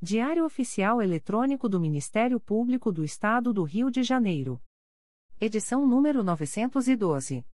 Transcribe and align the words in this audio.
Diário 0.00 0.44
Oficial 0.44 1.02
Eletrônico 1.02 1.68
do 1.68 1.80
Ministério 1.80 2.38
Público 2.38 2.92
do 2.92 3.02
Estado 3.02 3.52
do 3.52 3.64
Rio 3.64 3.90
de 3.90 4.04
Janeiro. 4.04 4.62
Edição 5.40 5.84
número 5.84 6.22
912. 6.22 7.44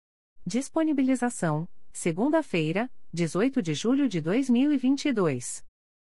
Disponibilização: 0.46 1.66
segunda-feira, 1.90 2.92
18 3.14 3.62
de 3.62 3.72
julho 3.72 4.06
de 4.06 4.20
2022. 4.20 5.64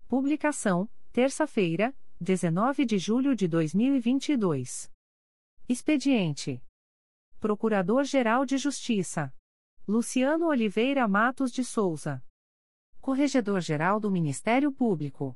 Publicação: 0.08 0.88
terça-feira, 1.12 1.92
19 2.22 2.86
de 2.86 3.00
julho 3.00 3.36
de 3.36 3.48
2022. 3.48 4.92
Expediente: 5.68 6.64
Procurador-Geral 7.40 8.46
de 8.46 8.60
Justiça 8.60 9.34
Luciano 9.88 10.46
Oliveira 10.50 11.08
Matos 11.08 11.52
de 11.52 11.64
Souza. 11.64 12.24
Corregedor-Geral 13.02 14.00
do 14.00 14.12
Ministério 14.12 14.72
Público. 14.72 15.36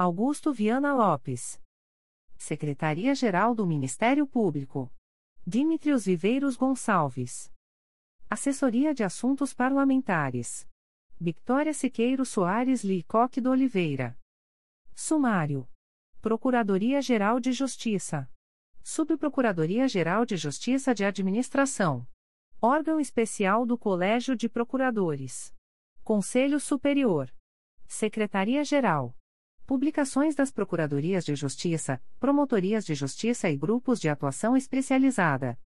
Augusto 0.00 0.52
Viana 0.52 0.94
Lopes. 0.94 1.60
Secretaria-Geral 2.36 3.52
do 3.52 3.66
Ministério 3.66 4.28
Público. 4.28 4.94
Dimitrios 5.44 6.04
Viveiros 6.04 6.54
Gonçalves. 6.54 7.52
Assessoria 8.30 8.94
de 8.94 9.02
Assuntos 9.02 9.52
Parlamentares. 9.52 10.68
Victoria 11.20 11.74
Siqueiro 11.74 12.24
Soares 12.24 12.84
Licoque 12.84 13.40
do 13.40 13.50
Oliveira. 13.50 14.16
Sumário. 14.94 15.68
Procuradoria-Geral 16.20 17.40
de 17.40 17.50
Justiça. 17.50 18.30
Subprocuradoria-Geral 18.84 20.24
de 20.24 20.36
Justiça 20.36 20.94
de 20.94 21.04
Administração. 21.04 22.06
Órgão 22.62 23.00
Especial 23.00 23.66
do 23.66 23.76
Colégio 23.76 24.36
de 24.36 24.48
Procuradores. 24.48 25.52
Conselho 26.04 26.60
Superior. 26.60 27.34
Secretaria-Geral. 27.88 29.17
Publicações 29.68 30.34
das 30.34 30.50
Procuradorias 30.50 31.26
de 31.26 31.34
Justiça, 31.34 32.02
Promotorias 32.18 32.86
de 32.86 32.94
Justiça 32.94 33.50
e 33.50 33.56
Grupos 33.58 34.00
de 34.00 34.08
Atuação 34.08 34.56
Especializada. 34.56 35.60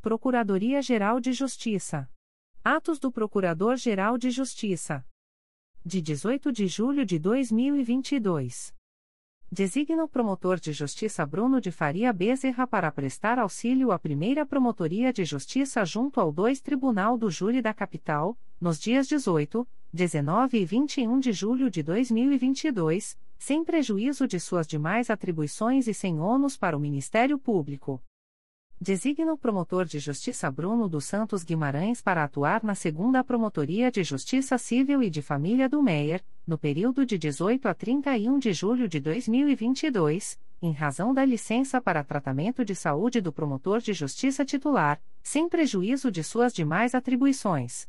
Procuradoria-Geral 0.00 1.18
de 1.18 1.32
Justiça. 1.32 2.08
Atos 2.62 3.00
do 3.00 3.10
Procurador-Geral 3.10 4.16
de 4.16 4.30
Justiça. 4.30 5.04
De 5.84 6.00
18 6.00 6.52
de 6.52 6.68
julho 6.68 7.04
de 7.04 7.18
2022. 7.18 8.72
Designa 9.50 10.04
o 10.04 10.08
promotor 10.08 10.60
de 10.60 10.72
justiça 10.72 11.26
Bruno 11.26 11.60
de 11.60 11.72
Faria 11.72 12.12
Bezerra 12.12 12.68
para 12.68 12.92
prestar 12.92 13.40
auxílio 13.40 13.90
à 13.90 13.98
primeira 13.98 14.46
Promotoria 14.46 15.12
de 15.12 15.24
Justiça 15.24 15.84
junto 15.84 16.20
ao 16.20 16.30
2 16.30 16.60
Tribunal 16.60 17.18
do 17.18 17.28
Júri 17.28 17.60
da 17.60 17.74
Capital, 17.74 18.38
nos 18.60 18.78
dias 18.78 19.08
18, 19.08 19.66
19 19.92 20.56
e 20.56 20.64
21 20.64 21.18
de 21.18 21.32
julho 21.32 21.68
de 21.68 21.82
2022, 21.82 23.18
sem 23.44 23.62
prejuízo 23.62 24.26
de 24.26 24.40
suas 24.40 24.66
demais 24.66 25.10
atribuições 25.10 25.86
e 25.86 25.92
sem 25.92 26.18
ônus 26.18 26.56
para 26.56 26.74
o 26.74 26.80
Ministério 26.80 27.38
Público. 27.38 28.02
Designa 28.80 29.34
o 29.34 29.36
promotor 29.36 29.84
de 29.84 29.98
justiça 29.98 30.50
Bruno 30.50 30.88
dos 30.88 31.04
Santos 31.04 31.44
Guimarães 31.44 32.00
para 32.00 32.24
atuar 32.24 32.64
na 32.64 32.74
segunda 32.74 33.22
Promotoria 33.22 33.90
de 33.90 34.02
Justiça 34.02 34.56
Civil 34.56 35.02
e 35.02 35.10
de 35.10 35.20
Família 35.20 35.68
do 35.68 35.82
Meier, 35.82 36.24
no 36.46 36.56
período 36.56 37.04
de 37.04 37.18
18 37.18 37.68
a 37.68 37.74
31 37.74 38.38
de 38.38 38.54
julho 38.54 38.88
de 38.88 38.98
2022, 38.98 40.40
em 40.62 40.72
razão 40.72 41.12
da 41.12 41.22
licença 41.22 41.82
para 41.82 42.02
tratamento 42.02 42.64
de 42.64 42.74
saúde 42.74 43.20
do 43.20 43.30
promotor 43.30 43.78
de 43.78 43.92
justiça 43.92 44.42
titular, 44.42 44.98
sem 45.22 45.50
prejuízo 45.50 46.10
de 46.10 46.24
suas 46.24 46.50
demais 46.50 46.94
atribuições. 46.94 47.86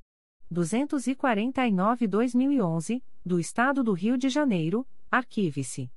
249-2011, 0.51 3.03
do 3.23 3.39
Estado 3.39 3.83
do 3.83 3.93
Rio 3.93 4.17
de 4.17 4.29
Janeiro, 4.29 4.83
arquive-se. 5.11 5.91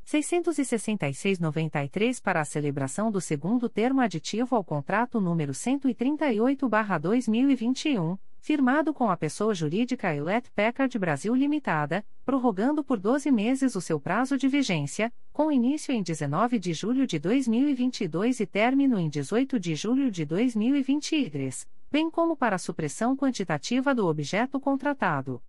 666-93 0.06 2.20
para 2.20 2.40
a 2.40 2.44
celebração 2.44 3.10
do 3.12 3.20
segundo 3.20 3.68
termo 3.68 4.00
aditivo 4.00 4.56
ao 4.56 4.64
contrato 4.64 5.20
número 5.20 5.52
138-2021, 5.52 8.18
firmado 8.40 8.92
com 8.94 9.10
a 9.10 9.16
pessoa 9.16 9.54
jurídica 9.54 10.14
Hewlett 10.14 10.50
Packard 10.52 10.98
Brasil 10.98 11.34
Limitada, 11.34 12.04
prorrogando 12.24 12.82
por 12.82 12.98
12 12.98 13.30
meses 13.30 13.76
o 13.76 13.80
seu 13.80 14.00
prazo 14.00 14.36
de 14.36 14.48
vigência, 14.48 15.12
com 15.32 15.52
início 15.52 15.92
em 15.92 16.02
19 16.02 16.58
de 16.58 16.72
julho 16.72 17.06
de 17.06 17.18
2022 17.18 18.40
e 18.40 18.46
término 18.46 18.98
em 18.98 19.08
18 19.08 19.60
de 19.60 19.74
julho 19.74 20.10
de 20.10 20.24
2023, 20.24 21.68
bem 21.90 22.10
como 22.10 22.36
para 22.36 22.56
a 22.56 22.58
supressão 22.58 23.14
quantitativa 23.16 23.94
do 23.94 24.06
objeto 24.06 24.58
contratado. 24.58 25.42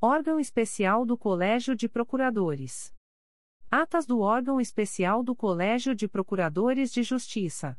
Órgão 0.00 0.38
Especial 0.38 1.04
do 1.04 1.16
Colégio 1.16 1.74
de 1.74 1.88
Procuradores. 1.88 2.94
Atas 3.70 4.04
do 4.04 4.20
órgão 4.20 4.60
especial 4.60 5.22
do 5.22 5.34
Colégio 5.34 5.94
de 5.94 6.08
Procuradores 6.08 6.92
de 6.92 7.02
Justiça. 7.02 7.78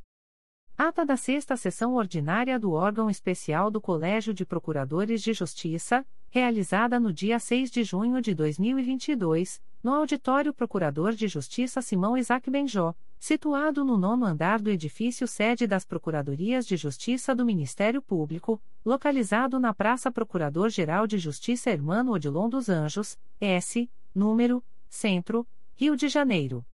Ata 0.84 1.06
da 1.06 1.16
sexta 1.16 1.56
sessão 1.56 1.94
ordinária 1.94 2.58
do 2.58 2.72
órgão 2.72 3.08
especial 3.08 3.70
do 3.70 3.80
Colégio 3.80 4.34
de 4.34 4.44
Procuradores 4.44 5.22
de 5.22 5.32
Justiça, 5.32 6.04
realizada 6.32 7.00
no 7.00 7.14
dia 7.14 7.38
6 7.38 7.70
de 7.70 7.84
junho 7.84 8.20
de 8.20 8.34
2022, 8.34 9.62
no 9.84 9.94
auditório 9.94 10.52
Procurador 10.52 11.14
de 11.14 11.28
Justiça 11.28 11.84
Simão 11.84 12.18
Isaac 12.18 12.50
Benjó, 12.50 12.96
situado 13.20 13.86
no 13.86 13.96
nono 13.96 14.26
andar 14.26 14.60
do 14.60 14.72
edifício 14.72 15.28
sede 15.28 15.68
das 15.68 15.86
Procuradorias 15.86 16.66
de 16.66 16.76
Justiça 16.76 17.36
do 17.36 17.46
Ministério 17.46 18.02
Público, 18.02 18.60
localizado 18.84 19.60
na 19.60 19.76
Praça 19.76 20.12
Procurador-Geral 20.12 21.06
de 21.06 21.20
Justiça 21.20 21.70
Hermano 21.70 22.12
Odilon 22.12 22.50
dos 22.50 22.70
Anjos, 22.70 23.20
S, 23.40 23.88
número, 24.16 24.64
Centro, 24.90 25.46
Rio 25.76 25.96
de 25.96 26.10
Janeiro. 26.10 26.66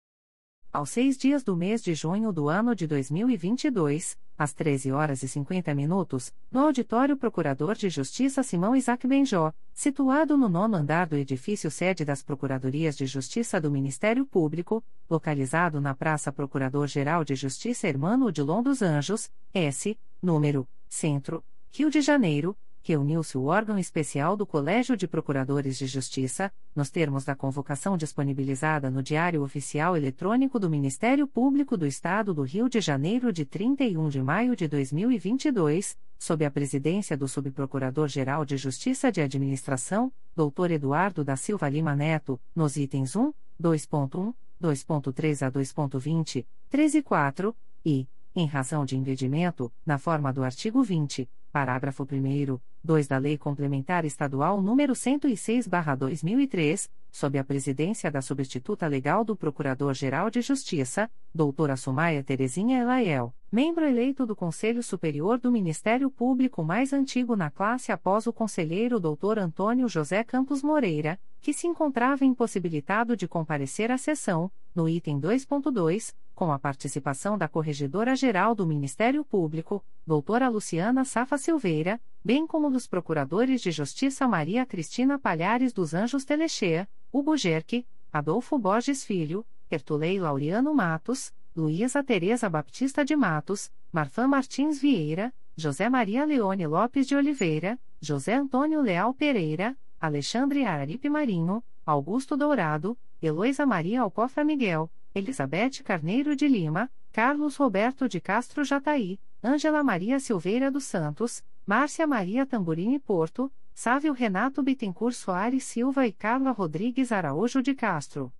Aos 0.70 0.90
seis 0.90 1.16
dias 1.16 1.42
do 1.42 1.56
mês 1.56 1.82
de 1.82 1.94
junho 1.94 2.30
do 2.30 2.46
ano 2.50 2.74
de 2.74 2.86
2022, 2.86 4.18
às 4.36 4.52
13 4.52 4.92
horas 4.92 5.22
e 5.22 5.28
50 5.28 5.74
minutos, 5.74 6.30
no 6.52 6.60
auditório 6.60 7.16
Procurador 7.16 7.74
de 7.74 7.88
Justiça 7.88 8.42
Simão 8.42 8.76
Isaac 8.76 9.06
Benjó, 9.06 9.50
situado 9.72 10.36
no 10.36 10.46
nono 10.46 10.76
andar 10.76 11.06
do 11.06 11.16
edifício 11.16 11.70
sede 11.70 12.04
das 12.04 12.22
Procuradorias 12.22 12.98
de 12.98 13.06
Justiça 13.06 13.58
do 13.58 13.70
Ministério 13.70 14.26
Público, 14.26 14.84
localizado 15.08 15.80
na 15.80 15.94
Praça 15.94 16.30
Procurador-Geral 16.30 17.24
de 17.24 17.34
Justiça 17.34 17.88
Hermano 17.88 18.26
Odilon 18.26 18.62
dos 18.62 18.82
Anjos, 18.82 19.30
S, 19.54 19.98
número, 20.22 20.68
Centro, 20.86 21.42
Rio 21.72 21.90
de 21.90 22.02
Janeiro, 22.02 22.54
reuniu-se 22.82 23.36
o 23.36 23.44
órgão 23.44 23.78
especial 23.78 24.36
do 24.36 24.46
Colégio 24.46 24.96
de 24.96 25.06
Procuradores 25.06 25.76
de 25.76 25.86
Justiça, 25.86 26.52
nos 26.74 26.90
termos 26.90 27.24
da 27.24 27.34
convocação 27.34 27.96
disponibilizada 27.96 28.90
no 28.90 29.02
Diário 29.02 29.42
Oficial 29.42 29.96
Eletrônico 29.96 30.58
do 30.58 30.70
Ministério 30.70 31.26
Público 31.26 31.76
do 31.76 31.86
Estado 31.86 32.32
do 32.32 32.42
Rio 32.42 32.68
de 32.68 32.80
Janeiro 32.80 33.32
de 33.32 33.44
31 33.44 34.08
de 34.08 34.22
maio 34.22 34.56
de 34.56 34.66
2022, 34.68 35.96
sob 36.18 36.44
a 36.44 36.50
presidência 36.50 37.16
do 37.16 37.28
Subprocurador-Geral 37.28 38.44
de 38.44 38.56
Justiça 38.56 39.12
de 39.12 39.20
Administração, 39.20 40.12
Dr. 40.34 40.72
Eduardo 40.72 41.24
da 41.24 41.36
Silva 41.36 41.68
Lima 41.68 41.94
Neto, 41.94 42.40
nos 42.54 42.76
itens 42.76 43.14
1, 43.14 43.32
2.1, 43.60 44.34
2.3 44.60 45.46
a 45.46 45.50
2.20, 45.50 46.44
3 46.68 46.94
e 46.94 47.02
4, 47.02 47.56
e, 47.84 48.08
em 48.34 48.46
razão 48.46 48.84
de 48.84 48.96
impedimento, 48.96 49.72
na 49.86 49.98
forma 49.98 50.32
do 50.32 50.42
artigo 50.42 50.82
20, 50.82 51.28
parágrafo 51.58 52.04
1 52.04 52.60
2 52.84 53.08
da 53.08 53.18
Lei 53.18 53.36
Complementar 53.36 54.04
Estadual 54.04 54.62
nº 54.62 54.92
106/2003, 54.94 56.88
sob 57.10 57.36
a 57.36 57.42
presidência 57.42 58.12
da 58.12 58.22
substituta 58.22 58.86
legal 58.86 59.24
do 59.24 59.34
Procurador-Geral 59.34 60.30
de 60.30 60.40
Justiça, 60.40 61.10
doutora 61.34 61.76
Sumaia 61.76 62.22
Terezinha 62.22 62.78
Elaiel, 62.78 63.34
membro 63.50 63.84
eleito 63.84 64.24
do 64.24 64.36
Conselho 64.36 64.84
Superior 64.84 65.40
do 65.40 65.50
Ministério 65.50 66.08
Público 66.08 66.62
mais 66.62 66.92
antigo 66.92 67.34
na 67.34 67.50
classe 67.50 67.90
após 67.90 68.28
o 68.28 68.32
conselheiro 68.32 69.00
doutor 69.00 69.36
Antônio 69.36 69.88
José 69.88 70.22
Campos 70.22 70.62
Moreira, 70.62 71.18
que 71.40 71.52
se 71.52 71.66
encontrava 71.66 72.24
impossibilitado 72.24 73.16
de 73.16 73.26
comparecer 73.26 73.90
à 73.90 73.98
sessão, 73.98 74.48
no 74.72 74.88
item 74.88 75.20
2.2, 75.20 76.14
com 76.38 76.52
a 76.52 76.58
participação 76.58 77.36
da 77.36 77.48
Corregedora-Geral 77.48 78.54
do 78.54 78.64
Ministério 78.64 79.24
Público, 79.24 79.84
doutora 80.06 80.48
Luciana 80.48 81.04
Safa 81.04 81.36
Silveira, 81.36 82.00
bem 82.24 82.46
como 82.46 82.70
dos 82.70 82.86
Procuradores 82.86 83.60
de 83.60 83.72
Justiça 83.72 84.28
Maria 84.28 84.64
Cristina 84.64 85.18
Palhares 85.18 85.72
dos 85.72 85.94
Anjos 85.94 86.24
Telechea, 86.24 86.88
Hugo 87.12 87.36
Gerque, 87.36 87.84
Adolfo 88.12 88.56
Borges 88.56 89.02
Filho, 89.02 89.44
Hertulei 89.68 90.20
Laureano 90.20 90.72
Matos, 90.72 91.34
Luísa 91.56 92.04
Tereza 92.04 92.48
Baptista 92.48 93.04
de 93.04 93.16
Matos, 93.16 93.68
Marfã 93.90 94.28
Martins 94.28 94.80
Vieira, 94.80 95.34
José 95.56 95.88
Maria 95.90 96.24
Leone 96.24 96.68
Lopes 96.68 97.08
de 97.08 97.16
Oliveira, 97.16 97.76
José 98.00 98.34
Antônio 98.34 98.80
Leal 98.80 99.12
Pereira, 99.12 99.76
Alexandre 100.00 100.64
Araripe 100.64 101.10
Marinho, 101.10 101.64
Augusto 101.84 102.36
Dourado, 102.36 102.96
Heloísa 103.20 103.66
Maria 103.66 104.02
Alcofra 104.02 104.44
Miguel, 104.44 104.88
Elizabeth 105.18 105.82
Carneiro 105.84 106.34
de 106.34 106.46
Lima, 106.46 106.90
Carlos 107.12 107.56
Roberto 107.56 108.08
de 108.08 108.20
Castro 108.20 108.64
Jataí, 108.64 109.18
Ângela 109.42 109.82
Maria 109.82 110.18
Silveira 110.18 110.70
dos 110.70 110.84
Santos, 110.84 111.44
Márcia 111.66 112.06
Maria 112.06 112.46
Tamburini 112.46 112.98
Porto, 112.98 113.52
Sávio 113.74 114.12
Renato 114.12 114.62
Bittencourt 114.62 115.14
Soares 115.14 115.64
Silva 115.64 116.06
e 116.06 116.12
Carla 116.12 116.50
Rodrigues 116.50 117.12
Araújo 117.12 117.62
de 117.62 117.74
Castro. 117.74 118.32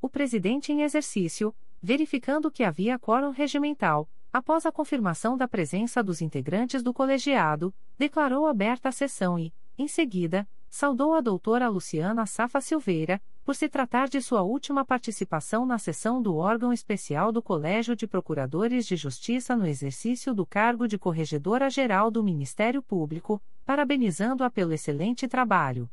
O 0.00 0.08
presidente 0.08 0.72
em 0.72 0.82
exercício, 0.82 1.54
verificando 1.82 2.50
que 2.50 2.64
havia 2.64 2.98
quórum 2.98 3.30
regimental, 3.30 4.08
após 4.32 4.66
a 4.66 4.72
confirmação 4.72 5.36
da 5.36 5.46
presença 5.46 6.02
dos 6.02 6.20
integrantes 6.20 6.82
do 6.82 6.92
colegiado, 6.92 7.74
declarou 7.98 8.46
aberta 8.46 8.88
a 8.88 8.92
sessão 8.92 9.38
e, 9.38 9.52
em 9.78 9.86
seguida, 9.88 10.48
saudou 10.68 11.14
a 11.14 11.20
doutora 11.20 11.68
Luciana 11.68 12.26
Safa 12.26 12.60
Silveira, 12.60 13.20
por 13.44 13.56
se 13.56 13.68
tratar 13.68 14.08
de 14.08 14.20
sua 14.20 14.42
última 14.42 14.84
participação 14.84 15.66
na 15.66 15.78
sessão 15.78 16.22
do 16.22 16.36
órgão 16.36 16.72
especial 16.72 17.32
do 17.32 17.42
Colégio 17.42 17.96
de 17.96 18.06
Procuradores 18.06 18.86
de 18.86 18.94
Justiça 18.94 19.56
no 19.56 19.66
exercício 19.66 20.32
do 20.32 20.46
cargo 20.46 20.86
de 20.86 20.96
Corregedora-Geral 20.96 22.10
do 22.10 22.22
Ministério 22.22 22.82
Público, 22.82 23.42
parabenizando-a 23.64 24.50
pelo 24.50 24.72
excelente 24.72 25.26
trabalho. 25.26 25.90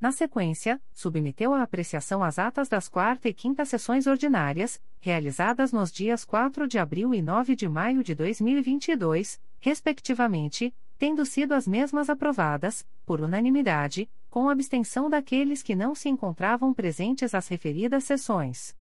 Na 0.00 0.12
sequência, 0.12 0.80
submeteu 0.92 1.52
à 1.52 1.62
apreciação 1.62 2.22
as 2.22 2.38
atas 2.38 2.68
das 2.68 2.88
quarta 2.88 3.28
e 3.28 3.34
quinta 3.34 3.64
sessões 3.64 4.06
ordinárias, 4.06 4.80
realizadas 5.00 5.72
nos 5.72 5.90
dias 5.90 6.24
4 6.24 6.68
de 6.68 6.78
abril 6.78 7.12
e 7.12 7.20
9 7.20 7.56
de 7.56 7.68
maio 7.68 8.02
de 8.04 8.14
2022, 8.14 9.40
respectivamente, 9.58 10.72
tendo 10.96 11.24
sido 11.24 11.52
as 11.52 11.66
mesmas 11.66 12.08
aprovadas, 12.08 12.86
por 13.04 13.20
unanimidade, 13.20 14.08
com 14.30 14.48
abstenção 14.48 15.08
daqueles 15.08 15.62
que 15.62 15.74
não 15.74 15.94
se 15.94 16.08
encontravam 16.08 16.74
presentes 16.74 17.34
às 17.34 17.48
referidas 17.48 18.04
sessões. 18.04 18.76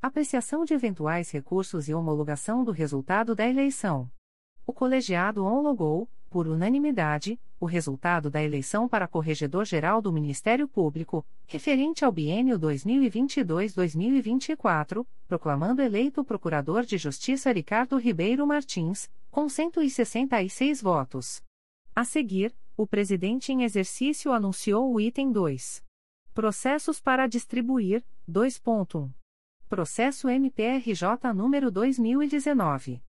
Apreciação 0.01 0.63
de 0.65 0.73
eventuais 0.73 1.29
recursos 1.29 1.89
e 1.89 1.93
homologação 1.93 2.63
do 2.63 2.71
resultado 2.71 3.35
da 3.35 3.47
eleição. 3.47 4.09
O 4.65 4.73
colegiado 4.73 5.45
homologou, 5.45 6.09
por 6.29 6.47
unanimidade, 6.47 7.37
o 7.61 7.65
resultado 7.67 8.31
da 8.31 8.43
eleição 8.43 8.89
para 8.89 9.07
Corregedor-Geral 9.07 10.01
do 10.01 10.11
Ministério 10.11 10.67
Público, 10.67 11.23
referente 11.45 12.03
ao 12.03 12.11
biênio 12.11 12.59
2022-2024, 12.59 15.05
proclamando 15.27 15.79
eleito 15.79 16.21
o 16.21 16.25
Procurador 16.25 16.83
de 16.83 16.97
Justiça 16.97 17.51
Ricardo 17.51 17.97
Ribeiro 17.97 18.47
Martins, 18.47 19.07
com 19.29 19.47
166 19.47 20.81
votos. 20.81 21.43
A 21.95 22.03
seguir, 22.03 22.51
o 22.75 22.87
presidente 22.87 23.51
em 23.51 23.61
exercício 23.61 24.33
anunciou 24.33 24.91
o 24.91 24.99
item 24.99 25.31
2. 25.31 25.83
Processos 26.33 26.99
para 26.99 27.27
distribuir, 27.27 28.03
2.1. 28.27 29.11
Processo 29.69 30.27
MPRJ 30.27 31.31
número 31.35 31.69
2019 31.69 33.03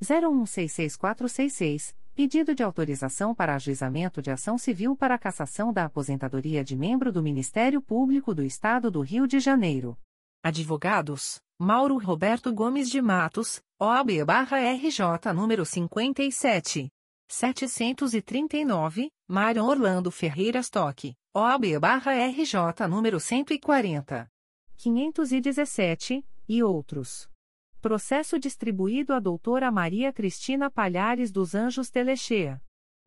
01666466 0.00 2.05
Pedido 2.16 2.54
de 2.54 2.62
autorização 2.62 3.34
para 3.34 3.54
ajuizamento 3.54 4.22
de 4.22 4.30
ação 4.30 4.56
civil 4.56 4.96
para 4.96 5.18
cassação 5.18 5.70
da 5.70 5.84
aposentadoria 5.84 6.64
de 6.64 6.74
membro 6.74 7.12
do 7.12 7.22
Ministério 7.22 7.82
Público 7.82 8.34
do 8.34 8.42
Estado 8.42 8.90
do 8.90 9.02
Rio 9.02 9.26
de 9.26 9.38
Janeiro. 9.38 9.98
Advogados: 10.42 11.42
Mauro 11.60 11.98
Roberto 11.98 12.50
Gomes 12.54 12.88
de 12.88 13.02
Matos, 13.02 13.60
OAB-RJ 13.78 15.30
número 15.34 15.66
57. 15.66 16.88
739, 17.28 19.10
Mário 19.28 19.64
Orlando 19.64 20.10
Ferreira 20.10 20.60
Stock, 20.60 21.14
OAB-RJ 21.34 22.88
número 22.88 23.20
140. 23.20 24.26
517, 24.78 26.24
e 26.48 26.62
outros. 26.62 27.28
Processo 27.80 28.38
distribuído 28.38 29.12
à 29.12 29.20
doutora 29.20 29.70
Maria 29.70 30.12
Cristina 30.12 30.70
Palhares 30.70 31.30
dos 31.30 31.54
Anjos 31.54 31.90
Telechea. 31.90 32.60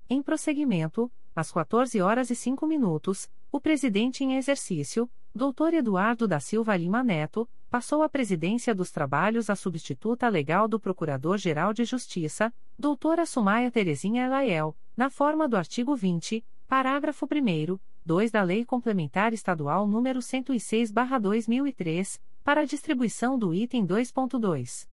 Em 0.10 0.22
prosseguimento, 0.22 1.12
às 1.36 1.52
14 1.52 2.00
horas 2.02 2.30
e 2.30 2.36
5 2.36 2.66
minutos, 2.66 3.30
o 3.52 3.60
presidente 3.60 4.24
em 4.24 4.38
exercício, 4.38 5.10
doutor 5.34 5.74
Eduardo 5.74 6.28
da 6.28 6.40
Silva 6.40 6.78
Lima 6.78 7.04
Neto, 7.04 7.50
passou 7.70 8.04
a 8.04 8.10
presidência 8.10 8.74
dos 8.74 8.92
trabalhos 8.92 9.50
à 9.50 9.56
substituta 9.56 10.30
legal 10.30 10.68
do 10.68 10.80
Procurador-Geral 10.80 11.74
de 11.74 11.84
Justiça, 11.84 12.54
doutora 12.78 13.26
Sumaia 13.26 13.70
Terezinha 13.70 14.26
Elaiel, 14.26 14.76
na 14.96 15.10
forma 15.10 15.48
do 15.48 15.58
artigo 15.58 15.96
20, 15.96 16.46
parágrafo 16.68 17.26
1 17.26 17.78
2 18.06 18.32
da 18.32 18.44
Lei 18.44 18.66
Complementar 18.66 19.34
Estadual 19.34 19.88
nº 19.88 20.20
106/2003, 20.20 22.20
para 22.50 22.62
a 22.62 22.66
distribuição 22.66 23.38
do 23.38 23.54
item 23.54 23.86
2.2. 23.86 24.88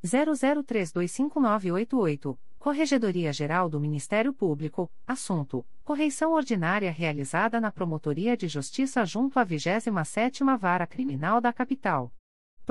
00325988, 0.04 2.36
Corregedoria 2.58 3.32
Geral 3.32 3.70
do 3.70 3.80
Ministério 3.80 4.34
Público, 4.34 4.92
assunto: 5.06 5.64
correição 5.84 6.34
ordinária 6.34 6.92
realizada 6.92 7.62
na 7.62 7.72
Promotoria 7.72 8.36
de 8.36 8.48
Justiça 8.48 9.06
junto 9.06 9.38
à 9.38 9.46
27ª 9.46 10.58
Vara 10.58 10.88
Criminal 10.88 11.40
da 11.40 11.54
Capital. 11.54 12.12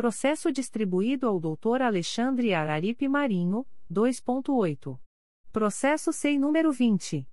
Processo 0.00 0.50
distribuído 0.50 1.28
ao 1.28 1.38
Dr. 1.38 1.82
Alexandre 1.82 2.54
Araripe 2.54 3.06
Marinho, 3.06 3.66
2.8. 3.92 4.98
Processo 5.52 6.10
SEI 6.10 6.38
número 6.38 6.72
20 6.72 7.28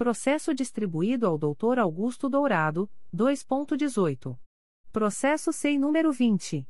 Processo 0.00 0.54
distribuído 0.54 1.26
ao 1.26 1.36
Dr. 1.36 1.78
Augusto 1.78 2.30
Dourado, 2.30 2.88
2.18. 3.14 4.34
Processo 4.90 5.52
SEI 5.52 5.78
número 5.78 6.10
20. 6.10 6.66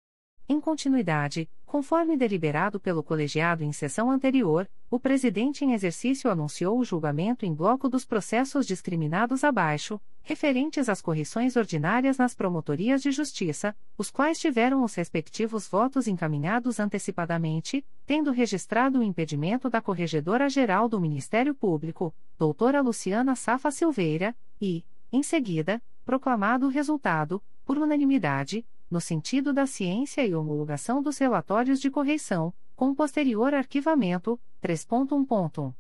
Em 0.50 0.62
continuidade, 0.62 1.50
conforme 1.66 2.16
deliberado 2.16 2.80
pelo 2.80 3.04
colegiado 3.04 3.66
em 3.66 3.74
sessão 3.74 4.10
anterior, 4.10 4.66
o 4.90 4.98
presidente 4.98 5.66
em 5.66 5.74
exercício 5.74 6.32
anunciou 6.32 6.80
o 6.80 6.86
julgamento 6.86 7.46
em 7.46 7.54
bloco 7.54 7.90
dos 7.90 8.06
processos 8.06 8.66
discriminados 8.66 9.44
abaixo, 9.44 10.00
referentes 10.24 10.88
às 10.88 11.02
correções 11.02 11.58
ordinárias 11.58 12.18
nas 12.18 12.34
promotorias 12.34 13.02
de 13.02 13.12
justiça, 13.12 13.76
os 13.98 14.10
quais 14.10 14.40
tiveram 14.40 14.86
os 14.86 14.96
respectivos 14.96 15.68
votos 15.68 16.08
encaminhados 16.08 16.80
antecipadamente, 16.80 17.86
tendo 18.06 18.32
registrado 18.32 19.00
o 19.00 19.04
impedimento 19.04 19.70
da 19.70 19.82
Corregedora-Geral 19.82 20.88
do 20.88 20.98
Ministério 20.98 21.54
Público, 21.54 22.16
doutora 22.40 22.80
Luciana 22.80 23.36
Safa 23.36 23.70
Silveira, 23.70 24.34
e, 24.62 24.86
em 25.12 25.22
seguida, 25.22 25.82
proclamado 26.06 26.68
o 26.68 26.70
resultado, 26.70 27.44
por 27.66 27.78
unanimidade, 27.78 28.66
no 28.89 29.02
sentido 29.02 29.54
da 29.54 29.67
ciência 29.67 30.26
e 30.26 30.34
homologação 30.34 31.02
dos 31.02 31.17
relatórios 31.17 31.80
de 31.80 31.91
correição, 31.91 32.54
com 32.76 32.93
posterior 32.93 33.54
arquivamento, 33.54 34.38
3.1. 34.62 35.73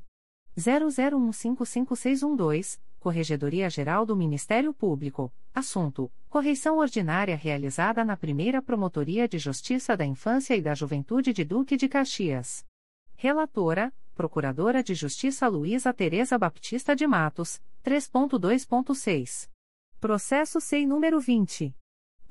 00155612, 0.58 2.82
Corregedoria 3.00 3.70
Geral 3.70 4.06
do 4.06 4.14
Ministério 4.14 4.74
Público, 4.74 5.34
assunto: 5.56 6.12
Correição 6.30 6.80
ordinária 6.80 7.38
realizada 7.38 8.04
na 8.04 8.18
primeira 8.18 8.62
Promotoria 8.62 9.26
de 9.26 9.38
Justiça 9.38 9.96
da 9.96 10.06
Infância 10.06 10.54
e 10.54 10.62
da 10.62 10.76
Juventude 10.76 11.32
de 11.32 11.46
Duque 11.46 11.78
de 11.78 11.88
Caxias. 11.88 12.66
Relatora: 13.16 13.94
Procuradora 14.14 14.84
de 14.84 14.94
Justiça 14.94 15.48
Luísa 15.48 15.92
Tereza 15.92 16.38
Baptista 16.38 16.96
de 16.96 17.08
Matos, 17.08 17.60
3.2.6. 17.84 19.50
Processo 20.00 20.62
SEI 20.62 20.86
número 20.86 21.20
20. 21.20 21.76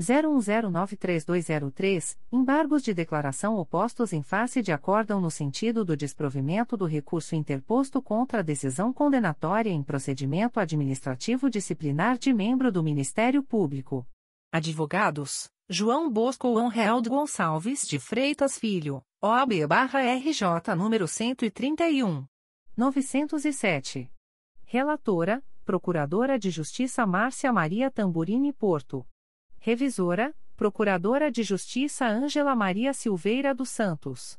01093203, 0.00 2.16
embargos 2.30 2.82
de 2.82 2.92
declaração 2.92 3.56
opostos 3.56 4.12
em 4.12 4.22
face 4.22 4.60
de 4.60 4.70
acórdão 4.70 5.18
no 5.20 5.30
sentido 5.30 5.82
do 5.84 5.96
desprovimento 5.96 6.76
do 6.76 6.84
recurso 6.84 7.34
interposto 7.34 8.02
contra 8.02 8.40
a 8.40 8.42
decisão 8.42 8.92
condenatória 8.92 9.70
em 9.70 9.82
procedimento 9.82 10.60
administrativo 10.60 11.48
disciplinar 11.48 12.18
de 12.18 12.34
membro 12.34 12.70
do 12.70 12.82
Ministério 12.82 13.42
Público. 13.42 14.06
Advogados: 14.52 15.48
João 15.68 16.10
Bosco 16.10 16.58
Anrealdo 16.58 17.08
Gonçalves 17.08 17.88
de 17.88 17.98
Freitas 17.98 18.58
Filho, 18.58 19.00
OAB-RJ 19.22 20.74
número 20.76 21.08
131. 21.08 22.26
907. 22.76 24.12
Relatora: 24.66 25.42
Procuradora 25.64 26.38
de 26.38 26.50
Justiça 26.50 27.06
Márcia 27.06 27.50
Maria 27.50 27.90
Tamburini 27.90 28.52
Porto. 28.52 29.06
Revisora, 29.58 30.34
Procuradora 30.56 31.30
de 31.30 31.42
Justiça 31.42 32.06
Ângela 32.06 32.54
Maria 32.54 32.94
Silveira 32.94 33.54
dos 33.54 33.68
Santos. 33.68 34.38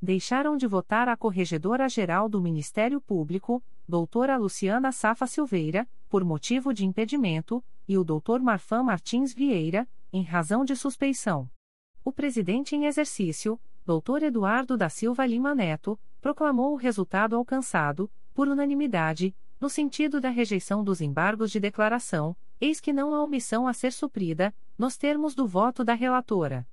Deixaram 0.00 0.56
de 0.56 0.66
votar 0.66 1.08
a 1.08 1.16
Corregedora-Geral 1.16 2.28
do 2.28 2.40
Ministério 2.40 3.00
Público, 3.00 3.62
doutora 3.88 4.36
Luciana 4.36 4.92
Safa 4.92 5.26
Silveira, 5.26 5.88
por 6.08 6.24
motivo 6.24 6.72
de 6.72 6.84
impedimento, 6.84 7.64
e 7.88 7.98
o 7.98 8.04
doutor 8.04 8.40
Marfan 8.40 8.84
Martins 8.84 9.34
Vieira, 9.34 9.88
em 10.12 10.22
razão 10.22 10.64
de 10.64 10.76
suspeição 10.76 11.48
o 12.04 12.12
presidente 12.12 12.76
em 12.76 12.84
exercício, 12.84 13.58
Dr. 13.86 14.24
Eduardo 14.24 14.76
da 14.76 14.90
Silva 14.90 15.24
Lima 15.24 15.54
Neto, 15.54 15.98
proclamou 16.20 16.74
o 16.74 16.76
resultado 16.76 17.34
alcançado, 17.34 18.10
por 18.34 18.46
unanimidade, 18.46 19.34
no 19.58 19.70
sentido 19.70 20.20
da 20.20 20.28
rejeição 20.28 20.84
dos 20.84 21.00
embargos 21.00 21.50
de 21.50 21.58
declaração, 21.58 22.36
eis 22.60 22.78
que 22.78 22.92
não 22.92 23.14
há 23.14 23.22
omissão 23.22 23.66
a 23.66 23.72
ser 23.72 23.92
suprida, 23.92 24.54
nos 24.76 24.98
termos 24.98 25.34
do 25.34 25.46
voto 25.46 25.82
da 25.82 25.94
relatora. 25.94 26.68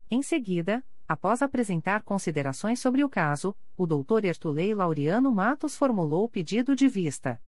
Em 0.10 0.24
seguida, 0.24 0.84
após 1.08 1.44
apresentar 1.44 2.02
considerações 2.02 2.80
sobre 2.80 3.04
o 3.04 3.10
caso, 3.10 3.56
o 3.78 3.86
Dr. 3.86 4.26
Ertulei 4.26 4.74
Laureano 4.74 5.32
Matos 5.32 5.78
formulou 5.78 6.24
o 6.24 6.30
pedido 6.30 6.76
de 6.76 6.88
vista. 6.88 7.40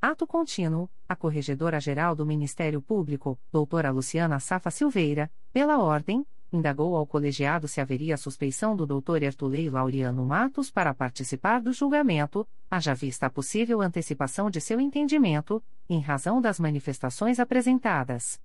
Ato 0.00 0.26
contínuo, 0.26 0.88
a 1.06 1.14
Corregedora-Geral 1.14 2.16
do 2.16 2.24
Ministério 2.24 2.80
Público, 2.80 3.38
doutora 3.52 3.90
Luciana 3.90 4.40
Safa 4.40 4.70
Silveira, 4.70 5.30
pela 5.52 5.78
ordem, 5.78 6.26
indagou 6.52 6.96
ao 6.96 7.06
colegiado 7.06 7.66
se 7.68 7.80
haveria 7.80 8.16
suspeição 8.16 8.76
do 8.76 8.86
Dr. 8.86 9.22
Ertulei 9.22 9.68
Laureano 9.68 10.24
Matos 10.24 10.70
para 10.70 10.94
participar 10.94 11.60
do 11.60 11.72
julgamento, 11.72 12.46
haja 12.70 12.94
vista 12.94 13.26
a 13.26 13.30
possível 13.30 13.80
antecipação 13.80 14.48
de 14.48 14.60
seu 14.60 14.80
entendimento, 14.80 15.62
em 15.88 16.00
razão 16.00 16.40
das 16.40 16.60
manifestações 16.60 17.40
apresentadas. 17.40 18.40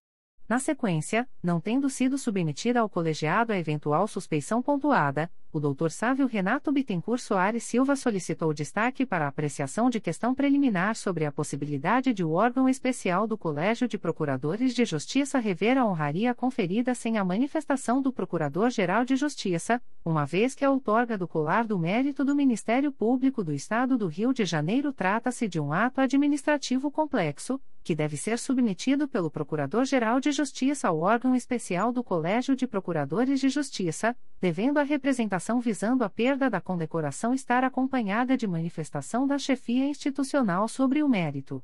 Na 0.47 0.59
sequência, 0.59 1.27
não 1.41 1.61
tendo 1.61 1.89
sido 1.89 2.17
submetida 2.17 2.81
ao 2.81 2.89
colegiado 2.89 3.53
a 3.53 3.57
eventual 3.57 4.07
suspeição 4.07 4.61
pontuada, 4.61 5.31
o 5.53 5.59
Dr. 5.59 5.89
Sávio 5.89 6.27
Renato 6.27 6.71
Bittencourt 6.71 7.21
Soares 7.21 7.63
Silva 7.63 7.95
solicitou 7.95 8.53
destaque 8.53 9.05
para 9.05 9.27
apreciação 9.27 9.89
de 9.89 9.99
questão 9.99 10.33
preliminar 10.33 10.95
sobre 10.95 11.25
a 11.25 11.31
possibilidade 11.31 12.13
de 12.13 12.23
o 12.23 12.31
órgão 12.31 12.69
especial 12.69 13.27
do 13.27 13.37
Colégio 13.37 13.85
de 13.85 13.97
Procuradores 13.97 14.73
de 14.73 14.85
Justiça 14.85 15.39
rever 15.39 15.77
a 15.77 15.85
honraria 15.85 16.33
conferida 16.33 16.95
sem 16.95 17.17
a 17.17 17.23
manifestação 17.25 18.01
do 18.01 18.13
Procurador-Geral 18.13 19.03
de 19.03 19.17
Justiça, 19.17 19.81
uma 20.05 20.25
vez 20.25 20.55
que 20.55 20.63
a 20.63 20.71
outorga 20.71 21.17
do 21.17 21.27
colar 21.27 21.65
do 21.65 21.77
mérito 21.77 22.23
do 22.23 22.33
Ministério 22.33 22.91
Público 22.91 23.43
do 23.43 23.53
Estado 23.53 23.97
do 23.97 24.07
Rio 24.07 24.33
de 24.33 24.45
Janeiro 24.45 24.93
trata-se 24.93 25.49
de 25.49 25.59
um 25.59 25.73
ato 25.73 25.99
administrativo 25.99 26.89
complexo, 26.89 27.59
que 27.83 27.95
deve 27.95 28.17
ser 28.17 28.37
submetido 28.37 29.07
pelo 29.07 29.31
Procurador-Geral 29.31 30.19
de 30.19 30.31
Justiça 30.31 30.87
ao 30.87 30.99
órgão 30.99 31.35
especial 31.35 31.91
do 31.91 32.03
Colégio 32.03 32.55
de 32.55 32.67
Procuradores 32.67 33.39
de 33.39 33.49
Justiça, 33.49 34.15
devendo 34.39 34.77
a 34.77 34.83
representação 34.83 35.59
visando 35.59 36.03
a 36.03 36.09
perda 36.09 36.49
da 36.49 36.61
condecoração 36.61 37.33
estar 37.33 37.63
acompanhada 37.63 38.37
de 38.37 38.47
manifestação 38.47 39.25
da 39.25 39.37
chefia 39.37 39.85
institucional 39.85 40.67
sobre 40.67 41.01
o 41.01 41.09
mérito. 41.09 41.63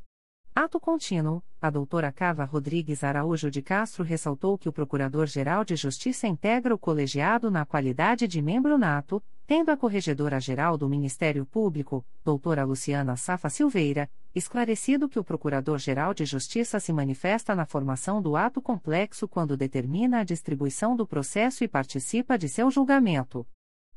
Ato 0.59 0.79
contínuo, 0.79 1.43
a 1.61 1.69
doutora 1.69 2.11
Carla 2.11 2.43
Rodrigues 2.43 3.03
Araújo 3.03 3.51
de 3.51 3.61
Castro 3.61 4.03
ressaltou 4.03 4.57
que 4.57 4.67
o 4.67 4.73
Procurador-Geral 4.73 5.63
de 5.63 5.75
Justiça 5.75 6.27
integra 6.27 6.73
o 6.73 6.79
colegiado 6.79 7.51
na 7.51 7.63
qualidade 7.63 8.27
de 8.27 8.41
membro 8.41 8.75
nato, 8.75 9.21
tendo 9.45 9.69
a 9.69 9.77
Corregedora-Geral 9.77 10.75
do 10.75 10.89
Ministério 10.89 11.45
Público, 11.45 12.03
doutora 12.25 12.65
Luciana 12.65 13.15
Safa 13.15 13.51
Silveira, 13.51 14.09
esclarecido 14.37 15.09
que 15.09 15.19
o 15.19 15.23
Procurador-Geral 15.23 16.13
de 16.13 16.25
Justiça 16.25 16.79
se 16.79 16.93
manifesta 16.93 17.55
na 17.55 17.65
formação 17.65 18.21
do 18.21 18.35
ato 18.35 18.61
complexo 18.61 19.27
quando 19.27 19.57
determina 19.57 20.19
a 20.19 20.23
distribuição 20.23 20.95
do 20.95 21.07
processo 21.07 21.63
e 21.63 21.67
participa 21.67 22.37
de 22.37 22.47
seu 22.47 22.69
julgamento. 22.71 23.45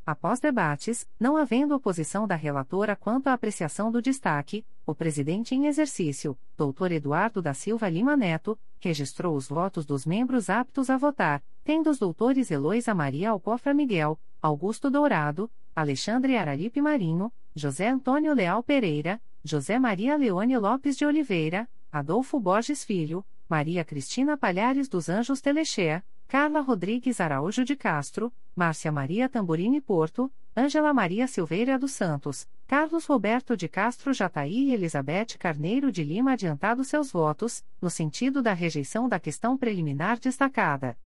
Após 0.04 0.40
debates, 0.40 1.06
não 1.20 1.36
havendo 1.36 1.74
oposição 1.74 2.26
da 2.26 2.34
relatora 2.34 2.96
quanto 2.96 3.28
à 3.28 3.32
apreciação 3.32 3.92
do 3.92 4.00
destaque, 4.00 4.64
o 4.86 4.94
presidente 4.94 5.54
em 5.54 5.66
exercício, 5.66 6.36
Dr. 6.56 6.92
Eduardo 6.92 7.40
da 7.40 7.54
Silva 7.54 7.88
Lima 7.88 8.16
Neto, 8.16 8.58
registrou 8.80 9.36
os 9.36 9.46
votos 9.46 9.84
dos 9.84 10.06
membros 10.06 10.50
aptos 10.50 10.90
a 10.90 10.96
votar, 10.96 11.42
tendo 11.62 11.90
os 11.90 11.98
doutores 11.98 12.50
Heloísa 12.50 12.94
Maria 12.94 13.30
Alcofra 13.30 13.72
Miguel, 13.74 14.18
Augusto 14.42 14.90
Dourado, 14.90 15.50
Alexandre 15.76 16.36
Araripe 16.36 16.80
Marinho, 16.80 17.30
José 17.54 17.88
Antônio 17.88 18.34
Leal 18.34 18.62
Pereira, 18.62 19.20
José 19.42 19.78
Maria 19.78 20.16
Leone 20.16 20.58
Lopes 20.58 20.96
de 20.96 21.06
Oliveira, 21.06 21.66
Adolfo 21.90 22.38
Borges 22.38 22.84
Filho, 22.84 23.24
Maria 23.48 23.82
Cristina 23.82 24.36
Palhares 24.36 24.86
dos 24.86 25.08
Anjos 25.08 25.40
Telechea, 25.40 26.04
Carla 26.28 26.60
Rodrigues 26.60 27.20
Araújo 27.20 27.64
de 27.64 27.74
Castro, 27.74 28.32
Márcia 28.54 28.92
Maria 28.92 29.30
Tamburini 29.30 29.80
Porto, 29.80 30.30
Ângela 30.54 30.92
Maria 30.92 31.26
Silveira 31.26 31.78
dos 31.78 31.92
Santos, 31.92 32.46
Carlos 32.66 33.06
Roberto 33.06 33.56
de 33.56 33.66
Castro 33.66 34.12
Jataí 34.12 34.68
e 34.68 34.74
Elizabeth 34.74 35.38
Carneiro 35.38 35.90
de 35.90 36.04
Lima 36.04 36.32
adiantado 36.32 36.84
seus 36.84 37.10
votos, 37.10 37.64
no 37.80 37.88
sentido 37.88 38.42
da 38.42 38.52
rejeição 38.52 39.08
da 39.08 39.18
questão 39.18 39.56
preliminar 39.56 40.18
destacada. 40.18 40.98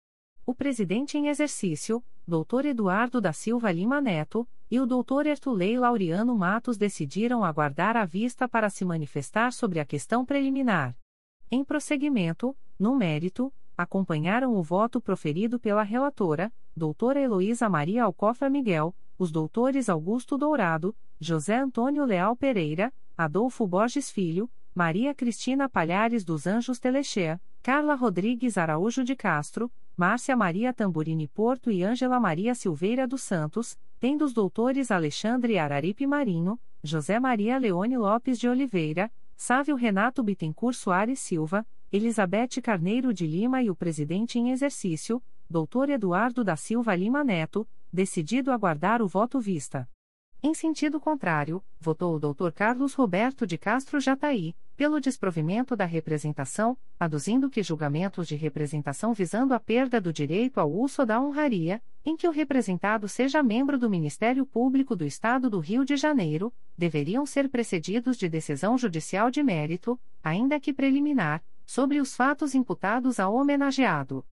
O 0.45 0.53
presidente 0.55 1.17
em 1.17 1.29
exercício, 1.29 2.05
Dr. 2.27 2.67
Eduardo 2.67 3.21
da 3.21 3.33
Silva 3.33 3.71
Lima 3.71 4.01
Neto, 4.01 4.47
e 4.75 4.81
o 4.81 4.87
Dr. 4.87 5.29
Ertulei 5.29 5.79
Laureano 5.79 6.37
Matos 6.37 6.77
decidiram 6.77 7.45
aguardar 7.45 7.97
a 7.97 8.05
vista 8.05 8.49
para 8.49 8.69
se 8.69 8.85
manifestar 8.85 9.53
sobre 9.53 9.79
a 9.79 9.85
questão 9.85 10.27
preliminar. 10.27 10.97
Em 11.49 11.63
prosseguimento, 11.63 12.57
no 12.77 12.97
mérito, 12.97 13.55
acompanharam 13.77 14.53
o 14.53 14.65
voto 14.65 15.01
proferido 15.01 15.61
pela 15.61 15.85
relatora, 15.85 16.53
doutora 16.77 17.21
Heloísa 17.21 17.69
Maria 17.69 18.03
Alcofra 18.03 18.51
Miguel, 18.51 18.93
os 19.17 19.31
doutores 19.31 19.89
Augusto 19.89 20.37
Dourado, 20.37 20.93
José 21.21 21.57
Antônio 21.57 22.05
Leal 22.05 22.35
Pereira, 22.35 22.93
Adolfo 23.17 23.69
Borges 23.69 24.11
Filho, 24.11 24.51
Maria 24.75 25.15
Cristina 25.15 25.69
Palhares 25.69 26.25
dos 26.25 26.49
Anjos 26.49 26.81
Telechea, 26.81 27.41
Carla 27.63 27.95
Rodrigues 27.95 28.59
Araújo 28.59 29.05
de 29.05 29.15
Castro, 29.15 29.71
Márcia 29.97 30.35
Maria 30.35 30.73
Tamburini 30.73 31.29
Porto 31.29 31.71
e 31.71 31.85
Ângela 31.85 32.19
Maria 32.19 32.57
Silveira 32.57 33.07
dos 33.07 33.23
Santos, 33.23 33.79
tendo 34.05 34.23
os 34.23 34.35
doutores 34.35 34.91
Alexandre 34.91 35.57
Araripe 35.57 36.07
Marinho, 36.07 36.61
José 36.83 37.19
Maria 37.19 37.57
Leone 37.57 37.97
Lopes 37.97 38.39
de 38.39 38.47
Oliveira, 38.47 39.11
Sávio 39.35 39.77
Renato 39.77 40.23
Bittencourt 40.23 40.77
Soares 40.77 41.21
Silva, 41.21 41.67
Elizabeth 41.91 42.61
Carneiro 42.63 43.15
de 43.15 43.27
Lima 43.27 43.63
e 43.63 43.71
o 43.71 43.75
presidente 43.75 44.39
em 44.39 44.51
exercício, 44.51 45.23
Dr. 45.49 45.89
Eduardo 45.89 46.45
da 46.45 46.55
Silva 46.55 46.95
Lima 46.95 47.25
Neto, 47.25 47.67
decidido 47.91 48.53
aguardar 48.53 49.01
o 49.01 49.09
voto 49.09 49.41
vista. 49.41 49.89
Em 50.43 50.53
sentido 50.53 51.01
contrário, 51.01 51.65
votou 51.81 52.15
o 52.15 52.21
Dr. 52.21 52.51
Carlos 52.55 52.93
Roberto 52.93 53.47
de 53.47 53.57
Castro 53.57 53.99
Jataí, 53.99 54.55
pelo 54.77 55.01
desprovimento 55.01 55.75
da 55.75 55.87
representação, 55.87 56.77
aduzindo 57.01 57.49
que 57.49 57.63
julgamentos 57.63 58.29
de 58.29 58.37
representação 58.37 59.15
visando 59.15 59.55
a 59.55 59.59
perda 59.59 59.99
do 59.99 60.13
direito 60.13 60.61
ao 60.61 60.71
uso 60.71 61.07
da 61.07 61.19
honraria, 61.19 61.81
em 62.05 62.17
que 62.17 62.29
o 62.29 62.31
representado 62.31 63.09
seja 63.09 63.43
membro 63.43 63.79
do 63.79 63.89
Ministério 63.89 64.45
Público 64.45 64.95
do 64.95 65.05
Estado 65.05 65.49
do 65.49 65.59
Rio 65.59 65.85
de 65.85 65.97
Janeiro, 65.97 66.53
deveriam 66.77 67.25
ser 67.25 67.49
precedidos 67.49 68.17
de 68.19 68.29
decisão 68.29 68.77
judicial 68.77 69.31
de 69.31 69.43
mérito, 69.43 69.99
ainda 70.23 70.61
que 70.61 70.73
preliminar, 70.73 71.43
sobre 71.65 72.01
os 72.01 72.15
fatos 72.15 72.55
imputados 72.55 73.19
ao 73.19 73.35
homenageado. 73.35 74.25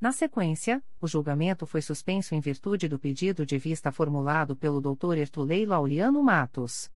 Na 0.00 0.12
sequência, 0.12 0.82
o 1.00 1.08
julgamento 1.08 1.66
foi 1.66 1.82
suspenso 1.82 2.34
em 2.34 2.40
virtude 2.40 2.86
do 2.86 2.98
pedido 2.98 3.44
de 3.44 3.58
vista 3.58 3.90
formulado 3.90 4.54
pelo 4.54 4.80
Dr. 4.80 5.16
Ertulei 5.16 5.64
Laureano 5.66 6.22
Matos. 6.22 6.90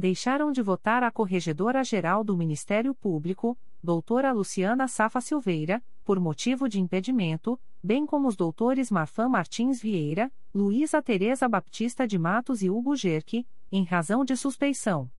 Deixaram 0.00 0.50
de 0.50 0.62
votar 0.62 1.02
a 1.02 1.10
Corregedora-Geral 1.10 2.24
do 2.24 2.34
Ministério 2.34 2.94
Público, 2.94 3.54
doutora 3.82 4.32
Luciana 4.32 4.88
Safa 4.88 5.20
Silveira, 5.20 5.84
por 6.06 6.18
motivo 6.18 6.70
de 6.70 6.80
impedimento, 6.80 7.60
bem 7.84 8.06
como 8.06 8.26
os 8.26 8.34
doutores 8.34 8.90
Marfan 8.90 9.28
Martins 9.28 9.78
Vieira, 9.78 10.32
Luísa 10.54 11.02
Tereza 11.02 11.46
Baptista 11.46 12.08
de 12.08 12.18
Matos 12.18 12.62
e 12.62 12.70
Hugo 12.70 12.96
Gerque, 12.96 13.46
em 13.70 13.84
razão 13.84 14.24
de 14.24 14.34
suspeição. 14.38 15.10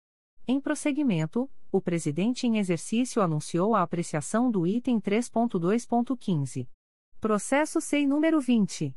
Em 0.47 0.59
prosseguimento, 0.59 1.47
o 1.71 1.79
presidente 1.79 2.47
em 2.47 2.57
exercício 2.57 3.21
anunciou 3.21 3.75
a 3.75 3.83
apreciação 3.83 4.49
do 4.49 4.65
item 4.65 4.99
3.2.15. 4.99 6.67
Processo 7.19 7.79
SEI 7.79 8.07
número 8.07 8.41
20. 8.41 8.95